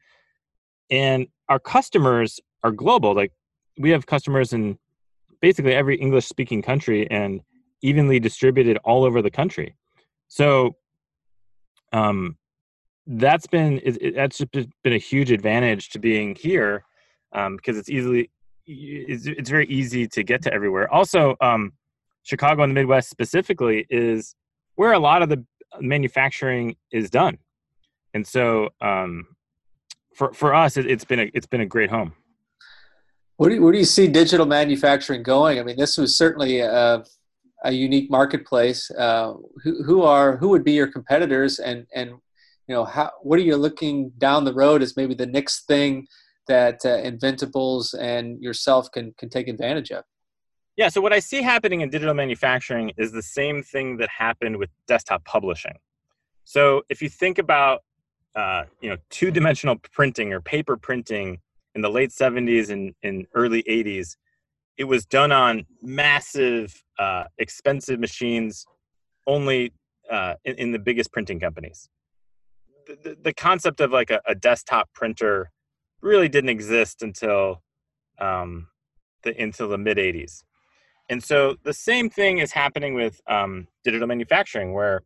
and 0.90 1.28
our 1.50 1.60
customers 1.60 2.40
are 2.64 2.72
global. 2.72 3.14
Like 3.14 3.32
we 3.78 3.90
have 3.92 4.06
customers 4.06 4.54
in 4.54 4.78
basically 5.42 5.74
every 5.74 5.98
english 5.98 6.26
speaking 6.26 6.62
country 6.62 7.10
and 7.12 7.42
evenly 7.82 8.20
distributed 8.20 8.78
all 8.84 9.04
over 9.04 9.22
the 9.22 9.30
country. 9.30 9.76
So 10.28 10.76
um 11.94 12.38
that's 13.08 13.48
been 13.48 13.80
it, 13.84 14.02
it, 14.02 14.16
that's 14.16 14.38
just 14.38 14.52
been 14.52 14.94
a 14.94 14.98
huge 14.98 15.32
advantage 15.32 15.90
to 15.90 16.00
being 16.00 16.36
here 16.36 16.84
um, 17.34 17.56
because 17.56 17.78
it's 17.78 17.90
easily 17.90 18.30
it's, 18.68 19.28
it's 19.28 19.50
very 19.50 19.68
easy 19.68 20.08
to 20.08 20.24
get 20.24 20.42
to 20.42 20.54
everywhere 20.54 20.92
also 20.92 21.36
um, 21.42 21.72
Chicago 22.24 22.64
and 22.64 22.72
the 22.72 22.74
Midwest 22.74 23.10
specifically 23.10 23.86
is 23.90 24.36
where 24.76 24.94
a 24.94 25.00
lot 25.00 25.22
of 25.22 25.30
the 25.30 25.44
manufacturing 25.80 26.76
is 26.92 27.10
done, 27.10 27.38
and 28.14 28.26
so 28.26 28.70
um, 28.82 29.28
for 30.16 30.34
for 30.34 30.54
us, 30.54 30.76
it, 30.76 30.90
has 30.90 31.06
been 31.06 31.20
a 31.20 31.32
it's 31.34 31.46
been 31.46 31.62
a 31.62 31.66
great 31.66 31.90
home. 31.90 32.14
Where 33.38 33.50
do 33.50 33.56
you, 33.58 33.62
where 33.62 33.72
do 33.72 33.78
you 33.78 33.86
see 33.86 34.08
digital 34.08 34.46
manufacturing 34.46 35.22
going? 35.22 35.60
I 35.60 35.64
mean, 35.64 35.78
this 35.78 35.98
was 35.98 36.18
certainly 36.18 36.62
a, 36.62 37.04
a 37.64 37.72
unique 37.72 38.10
marketplace. 38.10 38.90
Uh, 38.92 39.34
who, 39.64 39.84
who 39.84 40.02
are 40.04 40.38
who 40.38 40.50
would 40.50 40.64
be 40.64 40.72
your 40.72 40.88
competitors, 40.88 41.60
and 41.60 41.86
and 41.94 42.14
you 42.68 42.76
know 42.76 42.86
how 42.86 43.12
what 43.22 43.40
are 43.40 43.44
you 43.44 43.56
looking 43.56 44.12
down 44.18 44.44
the 44.44 44.54
road 44.54 44.82
as 44.82 44.98
maybe 44.98 45.14
the 45.14 45.26
next 45.26 45.68
thing 45.68 46.08
that 46.48 46.86
uh, 46.86 47.02
Inventables 47.02 47.94
and 48.00 48.42
yourself 48.42 48.92
can 48.92 49.14
can 49.18 49.30
take 49.30 49.48
advantage 49.48 49.92
of? 49.92 50.04
Yeah, 50.78 50.90
so 50.90 51.00
what 51.00 51.14
I 51.14 51.20
see 51.20 51.42
happening 51.42 51.82
in 51.82 51.90
digital 51.90 52.14
manufacturing 52.14 52.92
is 52.98 53.12
the 53.12 53.22
same 53.22 53.64
thing 53.64 53.98
that 53.98 54.10
happened 54.10 54.58
with 54.58 54.70
desktop 54.88 55.24
publishing. 55.24 55.78
So 56.44 56.84
if 56.90 57.02
you 57.02 57.08
think 57.08 57.38
about 57.38 57.84
uh, 58.36 58.64
you 58.82 58.90
know 58.90 58.98
two-dimensional 59.10 59.78
printing 59.92 60.34
or 60.34 60.42
paper 60.42 60.76
printing 60.76 61.40
in 61.76 61.82
the 61.82 61.90
late 61.90 62.10
70s 62.10 62.70
and, 62.70 62.94
and 63.04 63.28
early 63.34 63.64
80s, 63.64 64.16
it 64.78 64.86
was 64.86 65.06
done 65.06 65.32
on 65.32 65.66
massive, 65.82 66.84
uh, 67.00 67.26
expensive 67.38 68.00
machines, 68.00 68.66
only 69.28 69.74
uh, 70.10 70.36
in, 70.46 70.56
in, 70.56 70.72
the 70.72 70.80
biggest 70.80 71.12
printing 71.12 71.40
companies. 71.40 71.90
The, 72.88 73.18
the, 73.22 73.34
concept 73.34 73.82
of 73.82 73.92
like 73.92 74.12
a, 74.12 74.22
a, 74.28 74.36
desktop 74.36 74.90
printer 74.94 75.50
really 76.02 76.30
didn't 76.30 76.50
exist 76.50 77.02
until 77.02 77.64
um, 78.20 78.68
the 79.24 79.36
until 79.42 79.70
the 79.70 79.78
mid 79.78 79.98
80s. 79.98 80.44
And 81.10 81.24
so 81.24 81.56
the 81.64 81.74
same 81.74 82.10
thing 82.10 82.40
is 82.40 82.52
happening 82.52 82.94
with 82.94 83.20
um, 83.28 83.68
digital 83.84 84.08
manufacturing, 84.08 84.74
where 84.74 85.02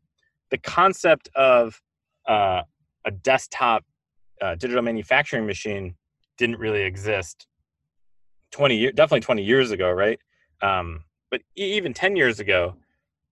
the 0.52 0.58
concept 0.58 1.30
of 1.36 1.82
uh, 2.28 2.62
a 3.06 3.12
desktop 3.12 3.84
uh, 4.42 4.56
digital 4.56 4.82
manufacturing 4.82 5.46
machine 5.46 5.96
didn't 6.38 6.60
really 6.60 6.84
exist 6.84 7.48
20 8.52 8.76
years, 8.76 8.94
definitely 8.96 9.22
20 9.22 9.44
years 9.44 9.72
ago, 9.72 9.92
right? 9.92 10.20
Um, 10.62 11.04
but 11.30 11.42
even 11.56 11.94
10 11.94 12.16
years 12.16 12.40
ago, 12.40 12.76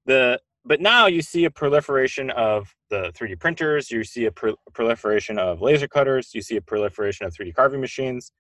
the 0.06 0.40
but 0.68 0.82
now 0.82 1.08
you 1.08 1.22
see 1.22 1.46
a 1.46 1.52
proliferation 1.52 2.30
of 2.32 2.76
the 2.90 3.12
3D 3.18 3.40
printers, 3.40 3.90
you 3.90 4.04
see 4.04 4.26
a, 4.26 4.32
pro- 4.32 4.56
proliferation 4.74 5.40
of 5.40 5.62
laser 5.62 5.88
cutters, 5.88 6.32
you 6.34 6.42
see 6.42 6.58
a 6.58 6.62
proliferation 6.62 7.26
of 7.26 7.34
3D 7.34 7.56
carving 7.56 7.82
machines. 7.82 8.32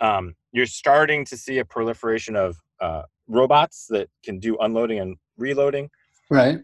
Um, 0.00 0.34
you're 0.52 0.66
starting 0.66 1.24
to 1.26 1.36
see 1.36 1.58
a 1.58 1.64
proliferation 1.64 2.36
of 2.36 2.56
uh, 2.80 3.02
robots 3.28 3.86
that 3.90 4.08
can 4.24 4.38
do 4.38 4.56
unloading 4.58 5.00
and 5.00 5.16
reloading. 5.36 5.90
Right. 6.30 6.60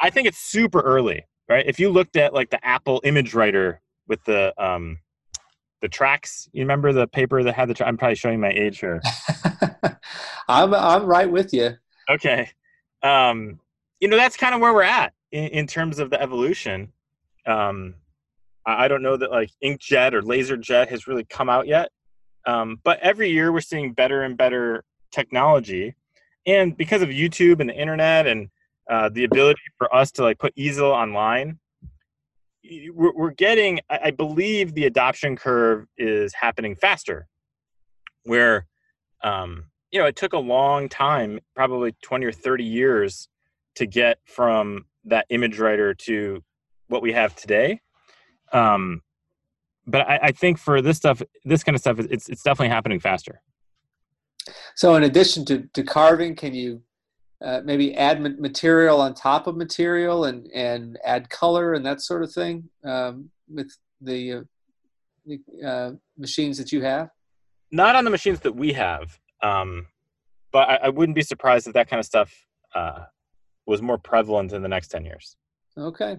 I 0.00 0.10
think 0.10 0.28
it's 0.28 0.38
super 0.38 0.80
early, 0.80 1.24
right? 1.48 1.64
If 1.66 1.78
you 1.78 1.90
looked 1.90 2.16
at 2.16 2.34
like 2.34 2.50
the 2.50 2.64
Apple 2.66 3.00
image 3.04 3.34
writer 3.34 3.80
with 4.08 4.22
the 4.24 4.52
um 4.62 4.98
the 5.82 5.88
tracks, 5.88 6.48
you 6.52 6.62
remember 6.62 6.92
the 6.92 7.06
paper 7.06 7.42
that 7.42 7.54
had 7.54 7.68
the 7.68 7.74
tra- 7.74 7.86
I'm 7.86 7.96
probably 7.96 8.14
showing 8.14 8.40
my 8.40 8.50
age 8.50 8.78
here. 8.80 9.00
I'm 10.48 10.74
I'm 10.74 11.06
right 11.06 11.30
with 11.30 11.52
you. 11.54 11.76
Okay. 12.10 12.50
Um 13.02 13.60
you 14.00 14.08
know 14.08 14.16
that's 14.16 14.36
kind 14.36 14.54
of 14.54 14.60
where 14.60 14.72
we're 14.72 14.82
at 14.82 15.12
in, 15.32 15.44
in 15.48 15.66
terms 15.66 15.98
of 15.98 16.10
the 16.10 16.20
evolution. 16.20 16.92
Um 17.46 17.94
I, 18.66 18.84
I 18.84 18.88
don't 18.88 19.02
know 19.02 19.16
that 19.16 19.30
like 19.30 19.50
inkjet 19.62 20.12
or 20.12 20.22
laserjet 20.22 20.88
has 20.88 21.06
really 21.06 21.24
come 21.24 21.48
out 21.48 21.66
yet. 21.66 21.90
Um, 22.46 22.78
but 22.84 23.00
every 23.00 23.30
year 23.30 23.50
we're 23.50 23.60
seeing 23.60 23.92
better 23.92 24.22
and 24.22 24.36
better 24.36 24.84
technology 25.10 25.94
and 26.46 26.76
because 26.76 27.02
of 27.02 27.08
youtube 27.08 27.60
and 27.60 27.68
the 27.68 27.74
internet 27.74 28.26
and 28.26 28.48
uh, 28.90 29.08
the 29.08 29.24
ability 29.24 29.60
for 29.78 29.92
us 29.94 30.10
to 30.12 30.22
like 30.22 30.38
put 30.38 30.52
easel 30.56 30.90
online 30.90 31.58
we're, 32.92 33.12
we're 33.14 33.30
getting 33.30 33.80
i 33.90 34.10
believe 34.10 34.74
the 34.74 34.86
adoption 34.86 35.36
curve 35.36 35.86
is 35.98 36.32
happening 36.34 36.74
faster 36.76 37.26
where 38.24 38.66
um, 39.22 39.64
you 39.90 39.98
know 39.98 40.06
it 40.06 40.16
took 40.16 40.32
a 40.32 40.38
long 40.38 40.88
time 40.88 41.40
probably 41.54 41.94
20 42.02 42.26
or 42.26 42.32
30 42.32 42.64
years 42.64 43.28
to 43.76 43.86
get 43.86 44.18
from 44.24 44.84
that 45.04 45.26
image 45.30 45.58
writer 45.58 45.94
to 45.94 46.42
what 46.88 47.02
we 47.02 47.12
have 47.12 47.34
today 47.36 47.80
um, 48.52 49.02
but 49.86 50.02
I, 50.08 50.18
I 50.24 50.32
think 50.32 50.58
for 50.58 50.82
this 50.82 50.96
stuff 50.96 51.22
this 51.44 51.62
kind 51.62 51.74
of 51.74 51.80
stuff 51.80 51.98
it's, 51.98 52.28
it's 52.28 52.42
definitely 52.42 52.70
happening 52.70 53.00
faster 53.00 53.40
so, 54.74 54.94
in 54.94 55.04
addition 55.04 55.44
to, 55.46 55.68
to 55.74 55.82
carving, 55.82 56.34
can 56.34 56.54
you 56.54 56.82
uh, 57.44 57.60
maybe 57.64 57.94
add 57.94 58.20
material 58.40 59.00
on 59.00 59.14
top 59.14 59.46
of 59.46 59.56
material 59.56 60.24
and, 60.24 60.50
and 60.52 60.98
add 61.04 61.28
color 61.28 61.74
and 61.74 61.84
that 61.84 62.00
sort 62.00 62.22
of 62.22 62.32
thing 62.32 62.68
um, 62.84 63.30
with 63.48 63.76
the, 64.00 64.32
uh, 64.32 64.40
the 65.26 65.40
uh, 65.66 65.90
machines 66.18 66.58
that 66.58 66.72
you 66.72 66.82
have? 66.82 67.10
Not 67.70 67.96
on 67.96 68.04
the 68.04 68.10
machines 68.10 68.40
that 68.40 68.54
we 68.54 68.72
have, 68.72 69.18
um, 69.42 69.86
but 70.52 70.68
I, 70.68 70.76
I, 70.76 70.88
wouldn't 70.88 71.16
be 71.16 71.22
surprised 71.22 71.66
if 71.66 71.74
that 71.74 71.88
kind 71.88 72.00
of 72.00 72.06
stuff 72.06 72.32
uh, 72.74 73.04
was 73.66 73.82
more 73.82 73.98
prevalent 73.98 74.52
in 74.52 74.62
the 74.62 74.68
next 74.68 74.88
ten 74.88 75.04
years. 75.04 75.36
Okay, 75.76 76.18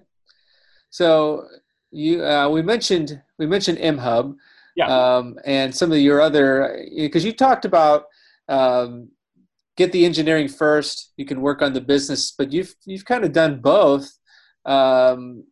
so 0.89 1.47
you 1.91 2.23
uh, 2.23 2.49
we 2.49 2.62
mentioned 2.62 3.21
we 3.39 3.45
mentioned 3.45 3.77
MHub, 3.77 4.36
yeah, 4.75 4.88
um, 4.88 5.38
and 5.45 5.75
some 5.75 5.91
of 5.91 5.97
your 5.97 6.21
other 6.21 6.86
because 6.95 7.25
you 7.25 7.31
talked 7.31 7.65
about 7.65 8.05
um, 8.49 9.10
get 9.77 9.91
the 9.91 10.05
engineering 10.05 10.47
first. 10.47 11.13
You 11.17 11.25
can 11.25 11.41
work 11.41 11.62
on 11.62 11.73
the 11.73 11.81
business, 11.81 12.31
but 12.31 12.51
you've 12.51 12.75
you've 12.86 13.05
kind 13.05 13.23
of 13.23 13.31
done 13.31 13.62
both. 13.62 14.10
Um, 14.65 15.45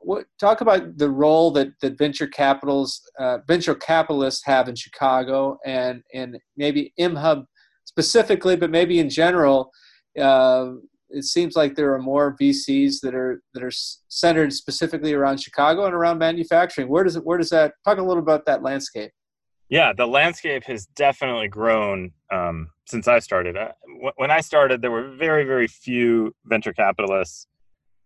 what 0.00 0.26
talk 0.38 0.60
about 0.60 0.98
the 0.98 1.08
role 1.08 1.50
that 1.52 1.68
that 1.80 1.96
venture 1.96 2.26
capitals 2.26 3.00
uh, 3.18 3.38
venture 3.46 3.74
capitalists 3.74 4.44
have 4.44 4.68
in 4.68 4.74
Chicago 4.74 5.58
and 5.64 6.02
and 6.12 6.38
maybe 6.56 6.92
MHub 6.98 7.44
specifically, 7.84 8.56
but 8.56 8.70
maybe 8.70 8.98
in 8.98 9.08
general. 9.08 9.70
Uh, 10.18 10.72
it 11.10 11.24
seems 11.24 11.56
like 11.56 11.74
there 11.74 11.92
are 11.94 11.98
more 11.98 12.36
VCs 12.40 13.00
that 13.02 13.14
are 13.14 13.42
that 13.54 13.62
are 13.62 13.70
centered 14.08 14.52
specifically 14.52 15.14
around 15.14 15.38
Chicago 15.38 15.84
and 15.84 15.94
around 15.94 16.18
manufacturing. 16.18 16.88
Where 16.88 17.04
does 17.04 17.16
it 17.16 17.24
where 17.24 17.38
does 17.38 17.50
that 17.50 17.74
talk 17.84 17.98
a 17.98 18.02
little 18.02 18.22
about 18.22 18.46
that 18.46 18.62
landscape? 18.62 19.12
Yeah, 19.68 19.92
the 19.92 20.06
landscape 20.06 20.64
has 20.64 20.86
definitely 20.86 21.48
grown 21.48 22.12
um, 22.30 22.68
since 22.86 23.08
I 23.08 23.18
started. 23.18 23.56
Uh, 23.56 23.72
when 24.16 24.30
I 24.30 24.40
started, 24.40 24.82
there 24.82 24.90
were 24.90 25.10
very, 25.16 25.44
very 25.44 25.66
few 25.66 26.34
venture 26.44 26.74
capitalists, 26.74 27.46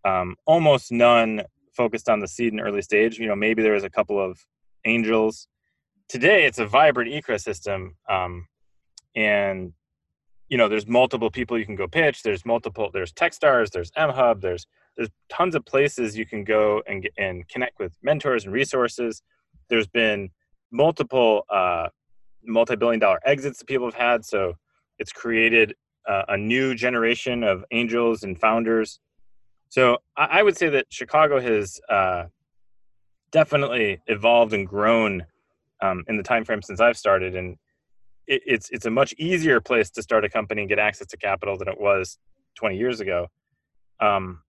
um, 0.05 0.35
almost 0.45 0.91
none 0.91 1.43
focused 1.75 2.09
on 2.09 2.21
the 2.21 2.27
seed 2.27 2.53
and 2.53 2.61
early 2.61 2.81
stage. 2.81 3.19
You 3.19 3.27
know, 3.27 3.35
maybe 3.35 3.61
there 3.61 3.73
was 3.73 3.83
a 3.83 3.89
couple 3.89 4.19
of 4.23 4.39
angels, 4.85 5.49
today 6.09 6.45
it's 6.45 6.59
a 6.59 6.65
vibrant 6.65 7.11
ecosystem, 7.11 7.91
um, 8.09 8.47
and 9.15 9.71
you 10.49 10.57
know 10.57 10.67
there's 10.67 10.87
multiple 10.87 11.29
people 11.29 11.57
you 11.57 11.65
can 11.65 11.75
go 11.75 11.87
pitch. 11.87 12.23
There's 12.23 12.45
multiple. 12.45 12.89
There's 12.91 13.13
TechStars. 13.13 13.69
There's 13.69 13.91
MHub. 13.91 14.41
There's 14.41 14.67
there's 14.97 15.09
tons 15.29 15.55
of 15.55 15.65
places 15.65 16.17
you 16.17 16.25
can 16.25 16.43
go 16.43 16.81
and 16.87 17.07
and 17.17 17.47
connect 17.47 17.79
with 17.79 17.93
mentors 18.01 18.45
and 18.45 18.53
resources. 18.53 19.21
There's 19.69 19.87
been 19.87 20.29
multiple 20.71 21.43
uh, 21.49 21.89
multi-billion 22.43 22.99
dollar 22.99 23.19
exits 23.25 23.59
that 23.59 23.67
people 23.67 23.87
have 23.87 23.93
had. 23.95 24.25
So 24.25 24.55
it's 24.97 25.11
created 25.11 25.75
uh, 26.07 26.23
a 26.29 26.37
new 26.37 26.75
generation 26.75 27.43
of 27.43 27.63
angels 27.71 28.23
and 28.23 28.39
founders. 28.39 28.99
So 29.69 29.99
I, 30.17 30.39
I 30.39 30.43
would 30.43 30.57
say 30.57 30.69
that 30.69 30.87
Chicago 30.89 31.39
has 31.39 31.79
uh, 31.89 32.25
definitely 33.31 34.01
evolved 34.07 34.53
and 34.53 34.67
grown 34.67 35.25
um, 35.81 36.03
in 36.07 36.17
the 36.17 36.23
time 36.23 36.43
frame 36.43 36.61
since 36.61 36.79
I've 36.79 36.97
started, 36.97 37.35
and 37.35 37.57
it, 38.29 38.41
it's 38.45 38.69
it's 38.69 38.85
a 38.85 38.91
much 38.91 39.13
easier 39.17 39.59
place 39.59 39.89
to 39.91 40.01
start 40.01 40.23
a 40.23 40.29
company 40.29 40.61
and 40.61 40.69
get 40.69 40.79
access 40.79 41.07
to 41.07 41.17
capital 41.17 41.57
than 41.57 41.67
it 41.67 41.79
was 41.79 42.17
20 42.55 42.77
years 42.77 43.01
ago. 43.01 43.27
Um, 43.99 44.43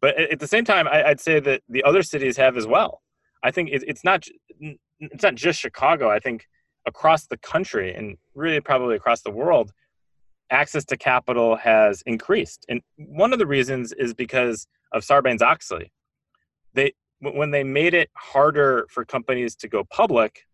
but 0.00 0.16
at, 0.18 0.40
the 0.40 0.46
same 0.46 0.64
time, 0.64 0.88
I, 0.88 1.08
would 1.08 1.20
say 1.20 1.40
that 1.40 1.62
the 1.68 1.84
other 1.84 2.02
cities 2.02 2.36
have 2.36 2.56
as 2.56 2.66
well. 2.66 3.02
I 3.42 3.50
think 3.50 3.70
it, 3.70 3.84
it's 3.86 4.02
not 4.02 4.26
it's 5.00 5.22
not 5.22 5.34
just 5.34 5.60
Chicago. 5.60 6.10
I 6.10 6.18
think 6.18 6.46
across 6.86 7.26
the 7.26 7.36
country 7.36 7.94
and 7.94 8.16
really 8.34 8.60
probably 8.60 8.96
across 8.96 9.20
the 9.20 9.30
world, 9.30 9.72
access 10.50 10.84
to 10.86 10.96
capital 10.96 11.56
has 11.56 12.02
increased. 12.06 12.64
And 12.68 12.80
one 12.96 13.32
of 13.32 13.38
the 13.38 13.46
reasons 13.46 13.92
is 13.92 14.14
because 14.14 14.66
of 14.92 15.02
Sarbanes 15.02 15.42
Oxley. 15.42 15.92
They 16.74 16.92
when 17.20 17.50
they 17.50 17.64
made 17.64 17.94
it 17.94 18.10
harder 18.14 18.86
for 18.90 19.04
companies 19.04 19.56
to 19.56 19.68
go 19.68 19.84
public, 19.84 20.46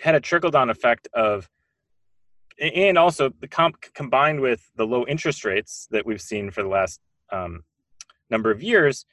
had 0.00 0.14
a 0.14 0.20
trickle 0.20 0.50
down 0.50 0.70
effect 0.70 1.08
of 1.14 1.48
and 2.60 2.98
also 2.98 3.30
the 3.40 3.48
comp 3.48 3.80
combined 3.94 4.40
with 4.40 4.70
the 4.76 4.84
low 4.84 5.06
interest 5.06 5.44
rates 5.44 5.86
that 5.90 6.04
we've 6.04 6.20
seen 6.20 6.50
for 6.50 6.62
the 6.62 6.68
last 6.68 7.00
um, 7.30 7.62
number 8.30 8.50
of 8.50 8.62
years 8.62 9.06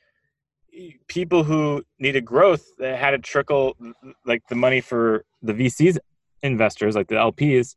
people 1.07 1.43
who 1.43 1.83
needed 1.99 2.25
growth 2.25 2.65
had 2.79 3.11
to 3.11 3.17
trickle 3.17 3.77
like 4.25 4.41
the 4.49 4.55
money 4.55 4.81
for 4.81 5.23
the 5.41 5.53
vcs 5.53 5.97
investors 6.41 6.95
like 6.95 7.07
the 7.07 7.15
lps 7.15 7.75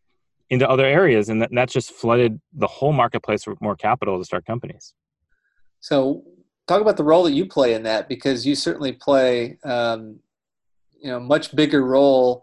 into 0.51 0.68
other 0.68 0.85
areas 0.85 1.29
and 1.29 1.42
that, 1.42 1.51
and 1.51 1.68
just 1.68 1.92
flooded 1.92 2.40
the 2.53 2.66
whole 2.66 2.92
marketplace 2.92 3.47
with 3.47 3.61
more 3.61 3.77
capital 3.77 4.18
to 4.18 4.25
start 4.25 4.47
companies. 4.47 4.94
So 5.81 6.25
talk 6.66 6.81
about 6.81 6.97
the 6.97 7.05
role 7.05 7.23
that 7.25 7.33
you 7.33 7.47
play 7.47 7.75
in 7.75 7.83
that 7.85 8.09
because 8.09 8.47
you 8.47 8.55
certainly 8.55 8.92
play 8.92 9.59
um, 9.64 10.21
you 11.01 11.11
know 11.11 11.21
much 11.21 11.55
bigger 11.55 11.85
role 11.85 12.42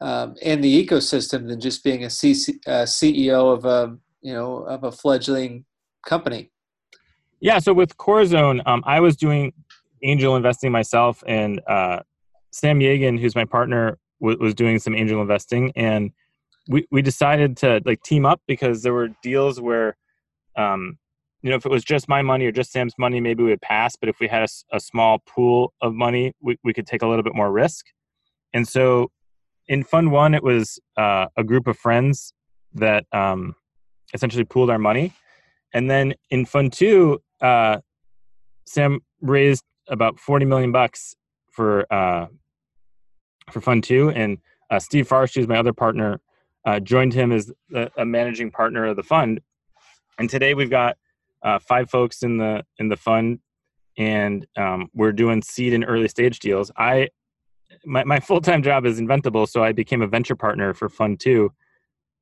um, 0.00 0.34
in 0.42 0.60
the 0.60 0.86
ecosystem 0.86 1.48
than 1.48 1.60
just 1.60 1.82
being 1.82 2.04
a 2.04 2.08
CC, 2.08 2.56
uh, 2.66 2.82
CEO 2.82 3.52
of 3.52 3.64
a 3.64 3.96
you 4.20 4.32
know 4.32 4.58
of 4.58 4.84
a 4.84 4.92
fledgling 4.92 5.64
company. 6.04 6.50
Yeah, 7.40 7.58
so 7.58 7.72
with 7.72 7.96
Corazon, 7.96 8.62
um, 8.66 8.82
I 8.86 9.00
was 9.00 9.16
doing 9.16 9.52
angel 10.02 10.36
investing 10.36 10.72
myself, 10.72 11.22
and 11.26 11.60
uh, 11.68 12.00
Sam 12.50 12.80
Yagan, 12.80 13.20
who's 13.20 13.34
my 13.34 13.44
partner, 13.44 13.98
w- 14.20 14.38
was 14.38 14.54
doing 14.54 14.78
some 14.78 14.94
angel 14.94 15.20
investing, 15.20 15.72
and 15.76 16.10
we 16.68 16.86
we 16.90 17.02
decided 17.02 17.56
to 17.58 17.80
like 17.84 18.02
team 18.02 18.26
up 18.26 18.40
because 18.46 18.82
there 18.82 18.94
were 18.94 19.08
deals 19.22 19.60
where, 19.60 19.96
um, 20.56 20.98
you 21.42 21.50
know, 21.50 21.56
if 21.56 21.64
it 21.64 21.70
was 21.70 21.84
just 21.84 22.08
my 22.08 22.22
money 22.22 22.46
or 22.46 22.52
just 22.52 22.72
Sam's 22.72 22.94
money, 22.98 23.20
maybe 23.20 23.42
we 23.42 23.50
would 23.50 23.62
pass. 23.62 23.96
But 23.96 24.08
if 24.08 24.20
we 24.20 24.28
had 24.28 24.42
a, 24.42 24.76
a 24.76 24.80
small 24.80 25.20
pool 25.26 25.72
of 25.80 25.94
money, 25.94 26.32
we 26.40 26.58
we 26.64 26.72
could 26.72 26.86
take 26.86 27.02
a 27.02 27.06
little 27.06 27.22
bit 27.22 27.34
more 27.34 27.52
risk. 27.52 27.86
And 28.52 28.66
so 28.66 29.10
in 29.68 29.82
Fund 29.82 30.12
One, 30.12 30.34
it 30.34 30.42
was 30.42 30.78
uh, 30.96 31.26
a 31.36 31.44
group 31.44 31.66
of 31.66 31.76
friends 31.76 32.32
that 32.74 33.04
um, 33.12 33.54
essentially 34.14 34.44
pooled 34.44 34.70
our 34.70 34.78
money, 34.78 35.12
and 35.72 35.90
then 35.90 36.14
in 36.30 36.46
Fund 36.46 36.72
Two, 36.72 37.20
uh, 37.40 37.78
Sam 38.66 39.00
raised 39.20 39.64
about 39.88 40.18
forty 40.18 40.44
million 40.44 40.72
bucks 40.72 41.14
for 41.50 41.92
uh, 41.92 42.26
for 43.50 43.60
Fund 43.60 43.84
Two, 43.84 44.10
and 44.10 44.38
uh, 44.70 44.78
Steve 44.78 45.08
Farsht, 45.08 45.34
who's 45.34 45.48
my 45.48 45.56
other 45.56 45.72
partner, 45.72 46.20
uh, 46.64 46.80
joined 46.80 47.14
him 47.14 47.32
as 47.32 47.52
a, 47.74 47.90
a, 47.98 48.04
managing 48.04 48.50
partner 48.50 48.86
of 48.86 48.96
the 48.96 49.02
fund. 49.02 49.40
And 50.18 50.28
today 50.28 50.54
we've 50.54 50.70
got 50.70 50.96
uh, 51.42 51.58
five 51.58 51.88
folks 51.90 52.22
in 52.22 52.38
the 52.38 52.64
in 52.78 52.88
the 52.88 52.96
fund, 52.96 53.40
and 53.96 54.46
um, 54.56 54.90
we're 54.94 55.12
doing 55.12 55.42
seed 55.42 55.72
and 55.72 55.84
early 55.86 56.08
stage 56.08 56.38
deals. 56.38 56.70
I 56.76 57.08
my, 57.84 58.04
my 58.04 58.20
full-time 58.20 58.62
job 58.62 58.86
is 58.86 59.00
inventable 59.00 59.48
so 59.48 59.62
i 59.62 59.72
became 59.72 60.02
a 60.02 60.06
venture 60.06 60.36
partner 60.36 60.72
for 60.74 60.88
fund 60.88 61.20
two 61.20 61.50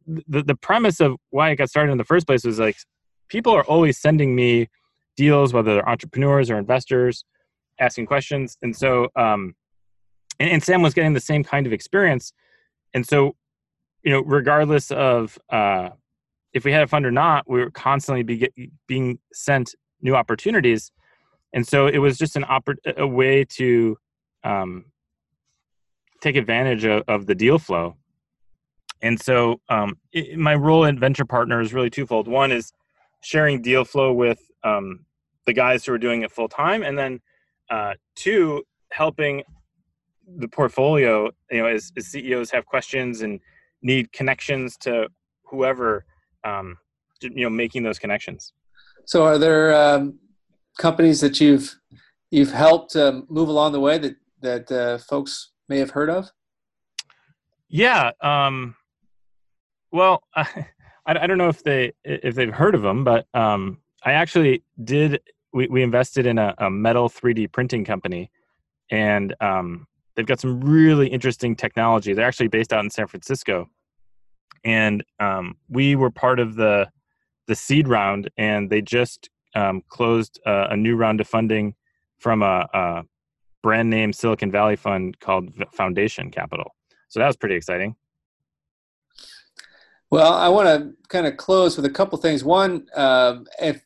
the, 0.06 0.42
the 0.42 0.54
premise 0.54 1.00
of 1.00 1.16
why 1.30 1.50
i 1.50 1.54
got 1.54 1.68
started 1.68 1.92
in 1.92 1.98
the 1.98 2.04
first 2.04 2.26
place 2.26 2.44
was 2.44 2.58
like 2.58 2.76
people 3.28 3.52
are 3.52 3.64
always 3.64 3.98
sending 3.98 4.34
me 4.34 4.68
deals 5.16 5.52
whether 5.52 5.74
they're 5.74 5.88
entrepreneurs 5.88 6.50
or 6.50 6.58
investors 6.58 7.24
asking 7.80 8.06
questions. 8.06 8.56
And 8.62 8.76
so 8.76 9.08
um 9.16 9.54
and, 10.38 10.50
and 10.50 10.62
sam 10.62 10.82
was 10.82 10.94
getting 10.94 11.12
the 11.12 11.20
same 11.20 11.44
kind 11.44 11.66
of 11.66 11.72
experience. 11.72 12.32
And 12.92 13.06
so 13.06 13.36
you 14.02 14.12
know 14.12 14.22
regardless 14.22 14.90
of 14.90 15.38
uh 15.50 15.90
if 16.52 16.64
we 16.64 16.72
had 16.72 16.82
a 16.82 16.86
fund 16.86 17.04
or 17.04 17.10
not 17.10 17.48
we 17.48 17.60
were 17.60 17.70
constantly 17.70 18.22
be 18.22 18.38
get, 18.38 18.54
being 18.86 19.18
sent 19.32 19.74
new 20.00 20.14
opportunities. 20.14 20.92
And 21.52 21.66
so 21.66 21.86
it 21.86 21.98
was 21.98 22.18
just 22.18 22.36
an 22.36 22.44
oppor- 22.44 22.96
a 22.96 23.06
way 23.06 23.44
to 23.56 23.96
um, 24.42 24.86
take 26.24 26.36
advantage 26.36 26.84
of, 26.84 27.02
of 27.06 27.26
the 27.26 27.34
deal 27.34 27.58
flow. 27.58 27.96
And 29.02 29.20
so 29.20 29.60
um, 29.68 29.98
it, 30.12 30.38
my 30.38 30.54
role 30.54 30.84
in 30.84 30.98
venture 30.98 31.26
partner 31.26 31.60
is 31.60 31.74
really 31.74 31.90
twofold. 31.90 32.26
One 32.26 32.50
is 32.50 32.72
sharing 33.20 33.60
deal 33.60 33.84
flow 33.84 34.12
with 34.12 34.40
um, 34.64 35.04
the 35.44 35.52
guys 35.52 35.84
who 35.84 35.92
are 35.92 35.98
doing 35.98 36.22
it 36.22 36.32
full 36.32 36.48
time, 36.48 36.82
and 36.82 36.96
then 36.96 37.20
uh, 37.70 37.92
two, 38.16 38.64
helping 38.90 39.42
the 40.38 40.48
portfolio. 40.48 41.30
You 41.50 41.62
know, 41.62 41.66
as, 41.66 41.92
as, 41.98 42.06
CEOs 42.06 42.50
have 42.50 42.64
questions 42.64 43.20
and 43.20 43.40
need 43.82 44.10
connections 44.12 44.78
to 44.78 45.08
whoever, 45.42 46.06
um, 46.44 46.78
you 47.20 47.44
know, 47.44 47.50
making 47.50 47.82
those 47.82 47.98
connections. 47.98 48.54
So, 49.04 49.24
are 49.24 49.36
there 49.36 49.74
um, 49.74 50.18
companies 50.78 51.20
that 51.20 51.42
you've 51.42 51.76
you've 52.30 52.52
helped 52.52 52.96
um, 52.96 53.26
move 53.28 53.50
along 53.50 53.72
the 53.72 53.80
way 53.80 53.98
that 53.98 54.16
that 54.40 54.72
uh, 54.72 54.96
folks 54.96 55.50
may 55.68 55.78
have 55.78 55.90
heard 55.90 56.10
of? 56.10 56.30
Yeah. 57.68 58.12
Um, 58.20 58.76
well, 59.90 60.22
I, 60.36 60.66
I 61.06 61.26
don't 61.26 61.38
know 61.38 61.48
if 61.48 61.62
they 61.62 61.92
if 62.04 62.34
they've 62.34 62.52
heard 62.52 62.74
of 62.74 62.82
them, 62.82 63.04
but 63.04 63.26
um, 63.34 63.78
I 64.04 64.12
actually 64.12 64.62
did. 64.82 65.20
We, 65.52 65.68
we 65.68 65.82
invested 65.84 66.26
in 66.26 66.38
a, 66.38 66.52
a 66.58 66.68
metal 66.68 67.08
3D 67.08 67.52
printing 67.52 67.84
company, 67.84 68.30
and 68.90 69.34
um, 69.40 69.86
they've 70.14 70.26
got 70.26 70.40
some 70.40 70.60
really 70.60 71.06
interesting 71.06 71.54
technology. 71.54 72.12
They're 72.12 72.26
actually 72.26 72.48
based 72.48 72.72
out 72.72 72.82
in 72.82 72.90
San 72.90 73.06
Francisco, 73.06 73.68
and 74.64 75.04
um, 75.20 75.56
we 75.68 75.94
were 75.94 76.10
part 76.10 76.40
of 76.40 76.56
the 76.56 76.90
the 77.46 77.54
seed 77.54 77.86
round, 77.86 78.30
and 78.36 78.70
they 78.70 78.80
just 78.80 79.30
um, 79.54 79.82
closed 79.88 80.40
uh, 80.46 80.68
a 80.70 80.76
new 80.76 80.96
round 80.96 81.20
of 81.20 81.28
funding 81.28 81.74
from 82.18 82.42
a, 82.42 82.66
a 82.72 83.02
brand 83.64 83.88
name 83.88 84.12
Silicon 84.12 84.50
Valley 84.50 84.76
fund 84.76 85.18
called 85.20 85.50
Foundation 85.72 86.30
Capital. 86.30 86.76
So 87.08 87.18
that 87.18 87.26
was 87.26 87.36
pretty 87.36 87.54
exciting. 87.54 87.96
Well, 90.10 90.34
I 90.34 90.48
want 90.50 90.68
to 90.68 90.92
kind 91.08 91.26
of 91.26 91.38
close 91.38 91.74
with 91.74 91.86
a 91.86 91.90
couple 91.90 92.18
things. 92.18 92.44
One, 92.44 92.86
uh, 92.94 93.38
if 93.58 93.82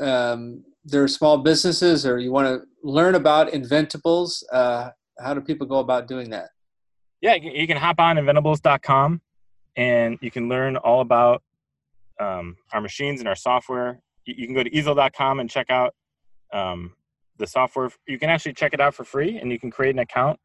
um, 0.00 0.64
there 0.86 1.02
are 1.02 1.08
small 1.08 1.36
businesses 1.36 2.06
or 2.06 2.18
you 2.18 2.32
want 2.32 2.48
to 2.48 2.66
learn 2.82 3.14
about 3.14 3.52
inventables, 3.52 4.42
uh, 4.50 4.88
how 5.20 5.34
do 5.34 5.42
people 5.42 5.66
go 5.66 5.80
about 5.80 6.08
doing 6.08 6.30
that? 6.30 6.48
Yeah, 7.20 7.34
you 7.34 7.66
can 7.66 7.76
hop 7.76 8.00
on 8.00 8.16
inventables.com 8.16 9.20
and 9.76 10.18
you 10.22 10.30
can 10.30 10.48
learn 10.48 10.78
all 10.78 11.02
about 11.02 11.42
um, 12.18 12.56
our 12.72 12.80
machines 12.80 13.20
and 13.20 13.28
our 13.28 13.36
software. 13.36 14.00
You 14.24 14.46
can 14.46 14.54
go 14.54 14.62
to 14.62 14.74
easel.com 14.74 15.40
and 15.40 15.50
check 15.50 15.68
out 15.68 15.94
um, 16.54 16.94
the 17.38 17.46
software 17.46 17.90
you 18.06 18.18
can 18.18 18.30
actually 18.30 18.54
check 18.54 18.74
it 18.74 18.80
out 18.80 18.94
for 18.94 19.04
free 19.04 19.38
and 19.38 19.50
you 19.50 19.58
can 19.58 19.70
create 19.70 19.94
an 19.94 19.98
account. 19.98 20.38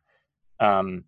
Um, 0.60 1.06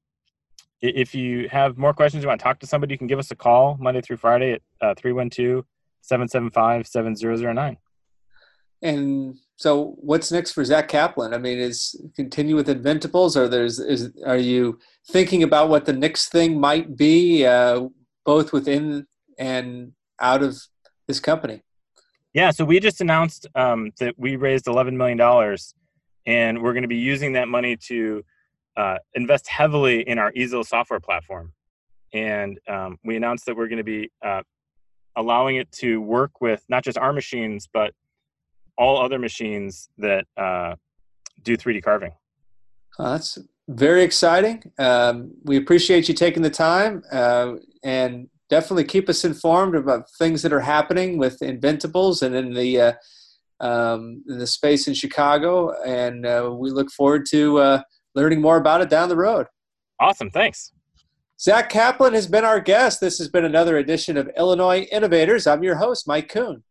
if 0.82 1.14
you 1.14 1.48
have 1.50 1.78
more 1.78 1.94
questions 1.94 2.24
you 2.24 2.28
want 2.28 2.40
to 2.40 2.44
talk 2.44 2.60
to 2.60 2.68
somebody 2.68 2.94
you 2.94 2.98
can 2.98 3.08
give 3.08 3.20
us 3.20 3.32
a 3.32 3.36
call 3.36 3.78
monday 3.80 4.02
through 4.02 4.18
friday 4.18 4.54
at 4.54 4.62
uh, 4.82 4.94
312-775-7009 4.96 7.78
and 8.82 9.36
so 9.58 9.96
what's 10.00 10.32
next 10.32 10.54
for 10.54 10.66
zach 10.66 10.88
kaplan? 10.88 11.36
I 11.36 11.38
mean 11.38 11.60
is 11.60 11.96
continue 12.16 12.56
with 12.56 12.68
inventables 12.68 13.36
or 13.36 13.48
there's 13.48 13.78
is 13.80 14.10
are 14.26 14.38
you 14.38 14.80
thinking 15.10 15.44
about 15.44 15.70
what 15.70 15.86
the 15.86 15.94
next 15.94 16.30
thing 16.30 16.60
might 16.60 16.98
be 16.98 17.46
uh, 17.46 17.88
both 18.26 18.52
within 18.52 19.06
and 19.38 19.94
out 20.20 20.42
of 20.42 20.60
this 21.08 21.20
company 21.20 21.62
yeah, 22.34 22.52
so 22.52 22.64
we 22.64 22.80
just 22.80 23.02
announced 23.02 23.48
um, 23.56 23.92
that 24.00 24.18
we 24.18 24.36
raised 24.36 24.66
$11 24.66 24.94
million 24.94 25.58
and 26.26 26.62
we're 26.62 26.74
going 26.74 26.84
to 26.84 26.88
be 26.88 26.98
using 26.98 27.34
that 27.34 27.48
money 27.48 27.76
to 27.76 28.24
uh, 28.78 28.98
invest 29.14 29.48
heavily 29.48 30.08
in 30.08 30.18
our 30.18 30.32
easel 30.34 30.64
software 30.64 31.00
platform. 31.00 31.52
And 32.14 32.60
um, 32.68 32.98
we 33.04 33.16
announced 33.16 33.46
that 33.46 33.56
we're 33.56 33.68
going 33.68 33.78
to 33.78 33.84
be 33.84 34.12
uh, 34.24 34.42
allowing 35.16 35.58
it 35.58 35.72
to 35.74 36.00
work 36.00 36.42
with 36.42 36.64
not 36.70 36.84
just 36.84 36.98
our 36.98 37.12
machines, 37.12 37.68
but 37.72 37.94
all 38.78 39.02
other 39.02 39.20
machines 39.20 39.90
that 39.98 40.26
uh, 40.38 40.76
do 41.44 41.58
3D 41.58 41.84
carving. 41.84 42.12
Uh, 42.98 43.12
that's 43.14 43.38
very 43.68 44.04
exciting. 44.04 44.64
Um, 44.78 45.32
we 45.44 45.58
appreciate 45.58 46.08
you 46.08 46.14
taking 46.14 46.44
the 46.44 46.50
time 46.50 47.04
uh, 47.12 47.54
and 47.84 48.30
definitely 48.52 48.84
keep 48.84 49.10
us 49.10 49.26
informed 49.26 49.76
about 49.76 50.12
things 50.20 50.44
that 50.44 50.54
are 50.54 50.60
happening 50.60 51.18
with 51.18 51.40
Inventables 51.40 52.22
and 52.22 52.36
in 52.36 52.54
the 52.54 52.82
uh, 52.82 52.94
um, 53.60 54.24
in 54.28 54.38
the 54.38 54.46
space 54.46 54.88
in 54.88 54.94
Chicago. 54.94 55.72
And 55.84 56.26
uh, 56.26 56.54
we 56.56 56.70
look 56.70 56.92
forward 56.92 57.26
to 57.30 57.58
uh, 57.58 57.82
learning 58.14 58.42
more 58.42 58.58
about 58.58 58.82
it 58.82 58.90
down 58.90 59.10
the 59.10 59.16
road. 59.16 59.48
Awesome. 60.00 60.30
Thanks. 60.30 60.74
Zach 61.40 61.70
Kaplan 61.70 62.14
has 62.14 62.28
been 62.28 62.46
our 62.46 62.60
guest. 62.60 63.02
This 63.02 63.18
has 63.18 63.30
been 63.30 63.46
another 63.46 63.78
edition 63.78 64.16
of 64.18 64.30
Illinois 64.38 64.82
Innovators. 64.92 65.48
I'm 65.48 65.64
your 65.64 65.76
host, 65.76 66.08
Mike 66.08 66.30
Koon. 66.30 66.64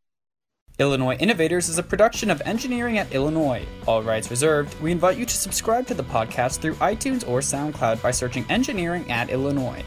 Illinois 0.78 1.16
Innovators 1.16 1.68
is 1.68 1.78
a 1.78 1.82
production 1.82 2.30
of 2.30 2.40
Engineering 2.44 2.98
at 2.98 3.12
Illinois. 3.12 3.66
All 3.86 4.02
rights 4.02 4.30
reserved. 4.30 4.80
We 4.80 4.92
invite 4.92 5.18
you 5.18 5.26
to 5.26 5.34
subscribe 5.34 5.86
to 5.88 5.94
the 5.94 6.04
podcast 6.04 6.60
through 6.60 6.74
iTunes 6.74 7.28
or 7.28 7.40
SoundCloud 7.40 8.00
by 8.00 8.12
searching 8.12 8.46
Engineering 8.48 9.10
at 9.10 9.28
Illinois. 9.28 9.84